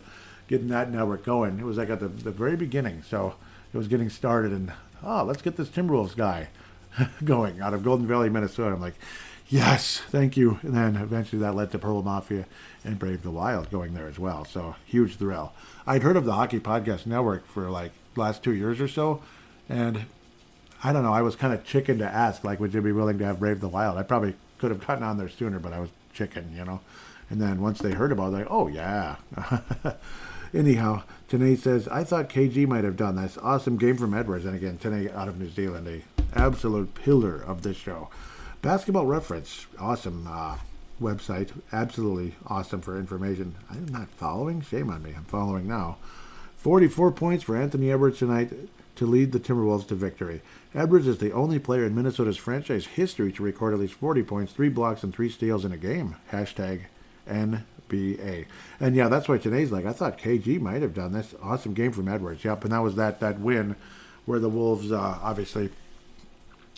[0.49, 1.57] getting that network going.
[1.57, 3.03] It was like at the, the very beginning.
[3.09, 3.35] So
[3.73, 6.49] it was getting started, and oh, let's get this Timberwolves guy
[7.23, 8.75] going out of Golden Valley, Minnesota.
[8.75, 8.95] I'm like,
[9.47, 10.59] yes, thank you.
[10.61, 12.45] And then eventually that led to Purple Mafia
[12.83, 14.45] and Brave the Wild going there as well.
[14.45, 15.53] So huge thrill.
[15.87, 19.21] I'd heard of the Hockey Podcast Network for like last two years or so,
[19.69, 20.05] and
[20.83, 21.13] I don't know.
[21.13, 23.59] I was kind of chicken to ask, like, would you be willing to have Brave
[23.59, 23.97] the Wild?
[23.97, 26.81] I probably could have gotten on there sooner, but I was chicken, you know.
[27.29, 29.15] And then once they heard about it, like, oh yeah.
[30.53, 33.37] Anyhow, Tanae says, I thought KG might have done this.
[33.41, 34.45] Awesome game from Edwards.
[34.45, 36.01] And again, Tanae out of New Zealand, a
[36.39, 38.09] absolute pillar of this show.
[38.65, 40.57] Basketball Reference, awesome uh,
[40.99, 41.51] website.
[41.71, 43.53] Absolutely awesome for information.
[43.69, 44.61] I'm not following.
[44.61, 45.13] Shame on me.
[45.15, 45.97] I'm following now.
[46.57, 48.51] 44 points for Anthony Edwards tonight
[48.95, 50.41] to lead the Timberwolves to victory.
[50.73, 54.51] Edwards is the only player in Minnesota's franchise history to record at least 40 points,
[54.51, 56.15] three blocks, and three steals in a game.
[56.31, 56.85] Hashtag
[57.29, 58.47] NBA.
[58.79, 61.35] And yeah, that's why Tanae's like, I thought KG might have done this.
[61.39, 62.43] Awesome game from Edwards.
[62.43, 63.75] Yep, and that was that that win
[64.25, 65.69] where the Wolves uh, obviously,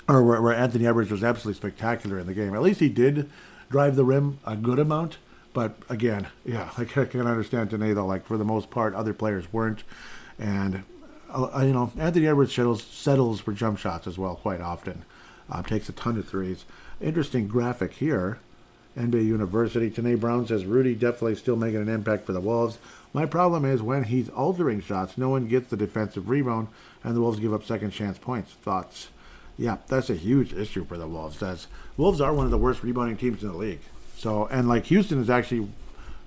[0.08, 2.54] or where, where Anthony Edwards was absolutely spectacular in the game.
[2.54, 3.30] At least he did
[3.70, 5.18] drive the rim a good amount.
[5.54, 8.06] But again, yeah, like I can understand Tanae though.
[8.06, 9.84] Like for the most part, other players weren't,
[10.38, 10.84] and
[11.30, 15.04] uh, you know Anthony Edwards settles settles for jump shots as well quite often.
[15.50, 16.66] Uh, takes a ton of threes.
[17.00, 18.40] Interesting graphic here.
[18.98, 19.90] NBA University.
[19.90, 22.80] Tanae Brown says Rudy definitely still making an impact for the Wolves.
[23.14, 26.68] My problem is when he's altering shots, no one gets the defensive rebound,
[27.04, 28.54] and the Wolves give up second chance points.
[28.54, 29.10] Thoughts?
[29.58, 31.42] Yeah, that's a huge issue for the Wolves.
[31.42, 33.82] As Wolves are one of the worst rebounding teams in the league.
[34.16, 35.70] So, and like Houston is actually,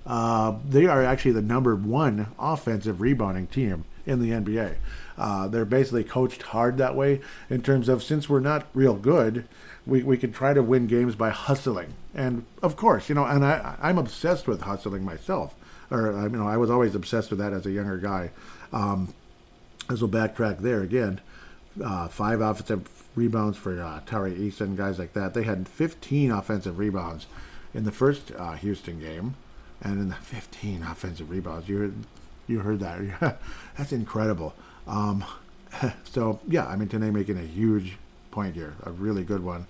[0.05, 4.75] uh, they are actually the number one offensive rebounding team in the NBA.
[5.17, 9.47] Uh, they're basically coached hard that way in terms of since we're not real good,
[9.85, 11.93] we, we can try to win games by hustling.
[12.13, 15.55] And of course, you know, and I, I'm obsessed with hustling myself.
[15.89, 18.31] Or, you know, I was always obsessed with that as a younger guy.
[18.71, 19.13] Um,
[19.89, 21.19] as we'll backtrack there again,
[21.83, 25.33] uh, five offensive rebounds for uh, Tari Eason, guys like that.
[25.33, 27.27] They had 15 offensive rebounds
[27.73, 29.35] in the first uh, Houston game,
[29.81, 31.67] and in the 15 offensive rebounds.
[31.69, 31.93] You heard,
[32.47, 33.39] you heard that?
[33.77, 34.53] That's incredible.
[34.87, 35.23] Um,
[36.03, 37.97] so yeah, I mean, Tanae making a huge
[38.31, 39.67] point here, a really good one.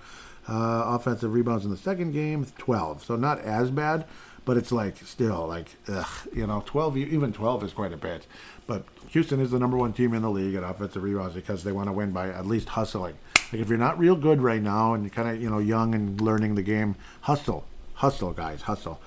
[0.48, 3.04] Uh, offensive rebounds in the second game, 12.
[3.04, 4.06] So not as bad,
[4.44, 8.26] but it's like still like, ugh, you know, 12, even 12 is quite a bit.
[8.66, 11.72] But Houston is the number one team in the league at offensive rebounds because they
[11.72, 13.18] want to win by at least hustling.
[13.52, 15.94] Like if you're not real good right now and you're kind of, you know, young
[15.94, 19.00] and learning the game, hustle, hustle, guys, hustle.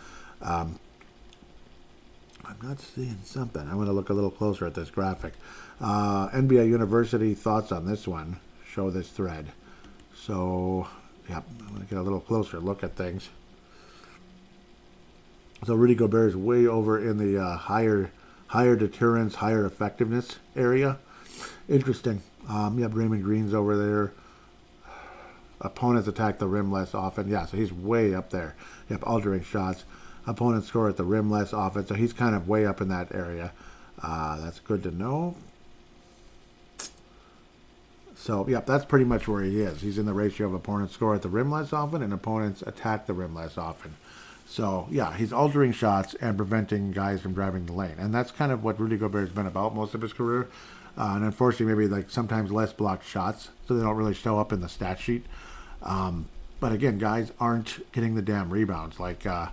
[0.43, 0.79] Um,
[2.45, 3.63] I'm not seeing something.
[3.63, 5.33] I'm going to look a little closer at this graphic.
[5.81, 9.53] Uh, NBA University thoughts on this one show this thread.
[10.15, 10.89] So,
[11.29, 13.31] yeah, I'm going to get a little closer look at things.
[15.65, 18.13] So Rudy Gobert is way over in the uh, higher,
[18.49, 20.99] higher deterrence, higher effectiveness area.
[21.69, 22.21] Interesting.
[22.49, 24.13] Um, yeah, Draymond Green's over there.
[25.61, 27.29] Opponents attack the rim less often.
[27.29, 28.55] Yeah, so he's way up there.
[28.91, 29.85] Yep, altering shots.
[30.27, 33.15] Opponents score at the rim less often, so he's kind of way up in that
[33.15, 33.53] area.
[34.03, 35.37] Uh, that's good to know.
[38.17, 39.83] So, yep, that's pretty much where he is.
[39.83, 43.07] He's in the ratio of opponents score at the rim less often and opponents attack
[43.07, 43.97] the rim less often.
[44.47, 47.97] So, yeah, he's altering shots and preventing guys from driving the lane.
[47.99, 50.49] And that's kind of what Rudy Gobert has been about most of his career.
[50.97, 54.53] Uh, and unfortunately, maybe like sometimes less blocked shots, so they don't really show up
[54.53, 55.27] in the stat sheet.
[55.83, 56.27] Um,
[56.61, 59.49] but again, guys aren't getting the damn rebounds like uh,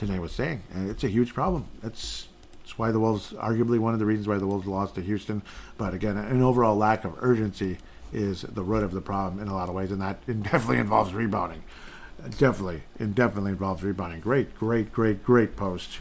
[0.00, 0.62] was saying.
[0.72, 1.66] And it's a huge problem.
[1.82, 2.28] It's
[2.70, 5.42] that's why the Wolves, arguably one of the reasons why the Wolves lost to Houston.
[5.76, 7.78] But again, an overall lack of urgency
[8.12, 11.12] is the root of the problem in a lot of ways, and that definitely involves
[11.12, 11.64] rebounding.
[12.38, 14.20] Definitely, it definitely involves rebounding.
[14.20, 15.98] Great, great, great, great post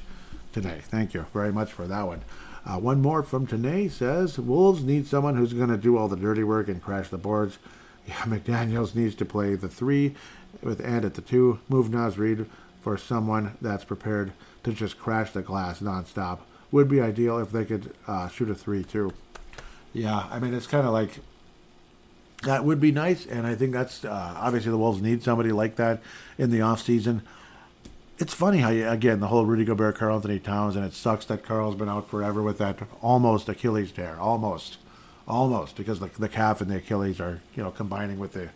[0.54, 0.82] today.
[0.84, 2.22] Thank you very much for that one.
[2.70, 6.16] Uh, one more from Tanae says Wolves need someone who's going to do all the
[6.16, 7.58] dirty work and crash the boards.
[8.08, 10.16] Yeah, McDaniels needs to play the three
[10.64, 11.60] with and at the two.
[11.70, 12.48] Move Naz Reid
[12.82, 14.32] for someone that's prepared
[14.64, 16.40] to just crash the glass nonstop.
[16.72, 19.14] Would be ideal if they could uh, shoot a three too.
[19.94, 21.20] Yeah, I mean it's kind of like
[22.42, 25.76] that would be nice, and I think that's uh, obviously the Wolves need somebody like
[25.76, 26.02] that
[26.40, 27.22] in the off season.
[28.20, 31.42] It's funny how you, again the whole Rudy Gobert, Karl-Anthony Towns, and it sucks that
[31.42, 34.78] Karl's been out forever with that almost Achilles tear, almost,
[35.26, 38.50] almost because the, the calf and the Achilles are you know combining with the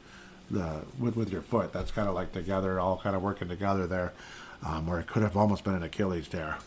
[0.51, 1.71] the with with your foot.
[1.71, 4.11] That's kind of like together, all kind of working together there,
[4.65, 6.57] um, where it could have almost been an Achilles tear.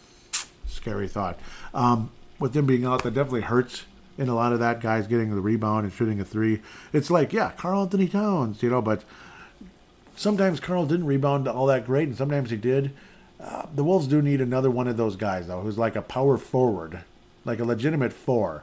[0.67, 1.39] Scary thought.
[1.75, 3.85] Um, with them being out, that definitely hurts
[4.17, 6.63] in a lot of that, guys getting the rebound and shooting a three.
[6.95, 9.05] It's like, yeah, Karl-Anthony Towns, you know, but
[10.17, 12.93] sometimes Karl didn't rebound all that great, and sometimes he did.
[13.39, 16.37] Uh, the Wolves do need another one of those guys, though, who's like a power
[16.37, 17.01] forward,
[17.45, 18.63] like a legitimate four.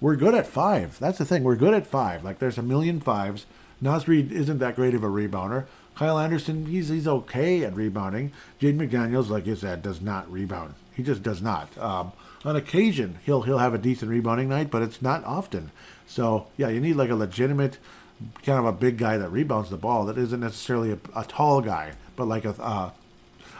[0.00, 0.98] We're good at five.
[0.98, 1.44] That's the thing.
[1.44, 2.22] We're good at five.
[2.22, 3.46] Like, there's a million fives.
[3.80, 5.66] Naz Reid isn't that great of a rebounder.
[5.94, 8.30] Kyle Anderson, he's he's okay at rebounding.
[8.60, 10.74] Jaden McDaniels, like you said, does not rebound.
[10.94, 11.76] He just does not.
[11.76, 12.12] Um,
[12.44, 15.72] on occasion he'll he'll have a decent rebounding night, but it's not often.
[16.06, 17.78] So yeah, you need like a legitimate
[18.42, 21.60] kind of a big guy that rebounds the ball that isn't necessarily a, a tall
[21.60, 22.90] guy, but like a uh,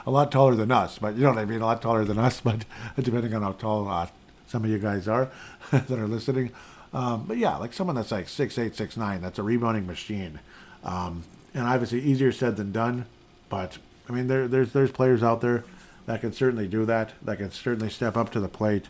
[0.05, 0.97] a lot taller than us.
[0.97, 2.41] But you know what I mean, a lot taller than us.
[2.43, 4.07] But depending on how tall uh,
[4.47, 5.29] some of you guys are
[5.71, 6.51] that are listening.
[6.93, 10.39] Um, but yeah, like someone that's like six eight, six nine, that's a rebounding machine.
[10.83, 13.05] Um, and obviously easier said than done.
[13.49, 13.77] But
[14.09, 15.63] I mean, there, there's there's players out there
[16.05, 17.13] that can certainly do that.
[17.21, 18.85] That can certainly step up to the plate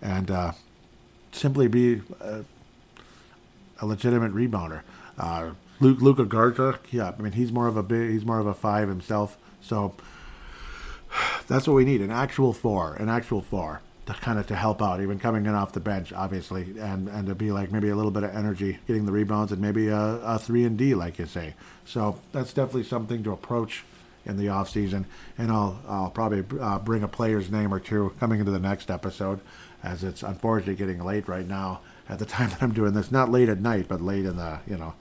[0.00, 0.52] and uh,
[1.32, 2.44] simply be a,
[3.80, 4.82] a legitimate rebounder.
[5.20, 5.50] Uh,
[5.80, 8.54] Luke Luka Garza, yeah, I mean he's more of a big, he's more of a
[8.54, 9.36] five himself.
[9.60, 9.94] So
[11.46, 14.82] that's what we need an actual four, an actual four to kind of to help
[14.82, 17.96] out, even coming in off the bench, obviously, and and to be like maybe a
[17.96, 21.18] little bit of energy, getting the rebounds, and maybe a, a three and D, like
[21.18, 21.54] you say.
[21.84, 23.84] So that's definitely something to approach
[24.26, 25.06] in the off season,
[25.38, 28.90] and I'll I'll probably uh, bring a player's name or two coming into the next
[28.90, 29.40] episode,
[29.82, 33.10] as it's unfortunately getting late right now at the time that I'm doing this.
[33.10, 34.94] Not late at night, but late in the you know,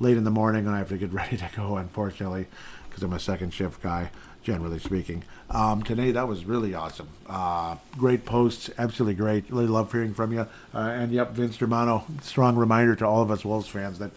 [0.00, 1.76] late in the morning when I have to get ready to go.
[1.76, 2.46] Unfortunately,
[2.88, 4.10] because I'm a second shift guy,
[4.42, 5.24] generally speaking.
[5.50, 7.08] Um, Tanae that was really awesome.
[7.28, 9.50] Uh, great posts, absolutely great.
[9.50, 10.46] Really love hearing from you.
[10.74, 14.10] Uh, and yep, Vince Germano, strong reminder to all of us Wolves fans that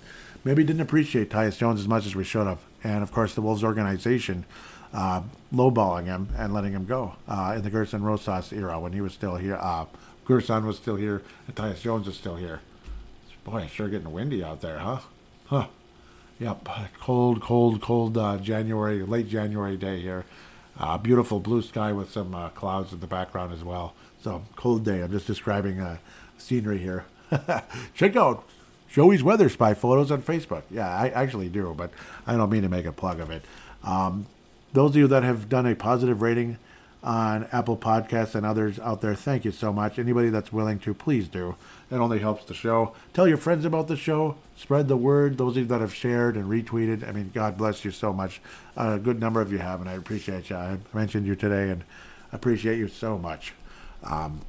[0.43, 3.41] maybe didn't appreciate Tyus Jones as much as we should have and of course the
[3.41, 4.45] Wolves organization
[4.93, 5.21] uh,
[5.53, 9.13] lowballing him and letting him go uh, in the Gersson Rosas era when he was
[9.13, 9.55] still here.
[9.55, 9.85] Uh,
[10.25, 12.61] Gersson was still here, and Tyus Jones was still here.
[13.43, 14.99] Boy, it's sure getting windy out there, huh?
[15.47, 15.67] Huh.
[16.39, 16.67] Yep,
[16.99, 20.25] cold, cold, cold uh, January, late January day here.
[20.77, 23.93] Uh, beautiful blue sky with some uh, clouds in the background as well.
[24.21, 25.01] So cold day.
[25.01, 25.97] I'm just describing uh,
[26.37, 27.05] scenery here.
[27.95, 28.43] Check out
[28.89, 30.63] Joey's Weather Spy photos on Facebook.
[30.69, 31.91] Yeah, I actually do, but
[32.27, 33.43] I don't mean to make a plug of it.
[33.83, 34.27] Um,
[34.73, 36.57] those of you that have done a positive rating
[37.03, 39.99] on Apple Podcasts and others out there, thank you so much.
[39.99, 41.55] Anybody that's willing to, please do.
[41.89, 42.93] It only helps the show.
[43.13, 44.35] Tell your friends about the show.
[44.57, 45.37] Spread the word.
[45.37, 48.41] Those of you that have shared and retweeted, I mean, God bless you so much.
[48.75, 50.57] Uh, a good number of you have, and I appreciate you.
[50.57, 51.83] I mentioned you today, and
[52.33, 53.53] appreciate you so much.
[54.03, 54.41] Um,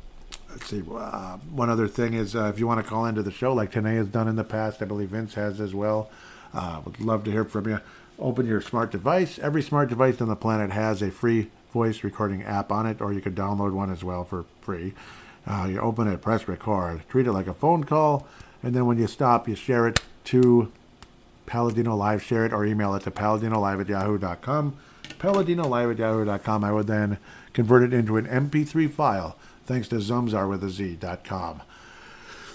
[0.51, 0.83] let's see.
[0.91, 3.71] Uh, one other thing is uh, if you want to call into the show, like
[3.71, 6.11] Tanae has done in the past, I believe Vince has as well.
[6.53, 7.81] Uh, would love to hear from you.
[8.19, 9.39] Open your smart device.
[9.39, 13.13] Every smart device on the planet has a free voice recording app on it, or
[13.13, 14.95] you could download one as well for free.
[15.47, 18.27] Uh, you open it, press record, treat it like a phone call,
[18.63, 20.71] and then when you stop, you share it to
[21.47, 24.77] Paladino Live, share it or email it to paladinolive at yahoo.com.
[25.19, 26.65] Paladinolive at yahoo.com.
[26.65, 27.19] I would then
[27.53, 31.63] convert it into an MP3 file thanks to Zamzar with a Z.com.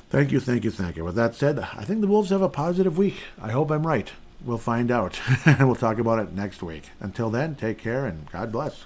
[0.10, 1.04] Thank you, thank you, thank you.
[1.04, 3.16] With that said, I think the Wolves have a positive week.
[3.42, 4.12] I hope I'm right.
[4.46, 6.90] We'll find out, and we'll talk about it next week.
[7.00, 8.86] Until then, take care and God bless.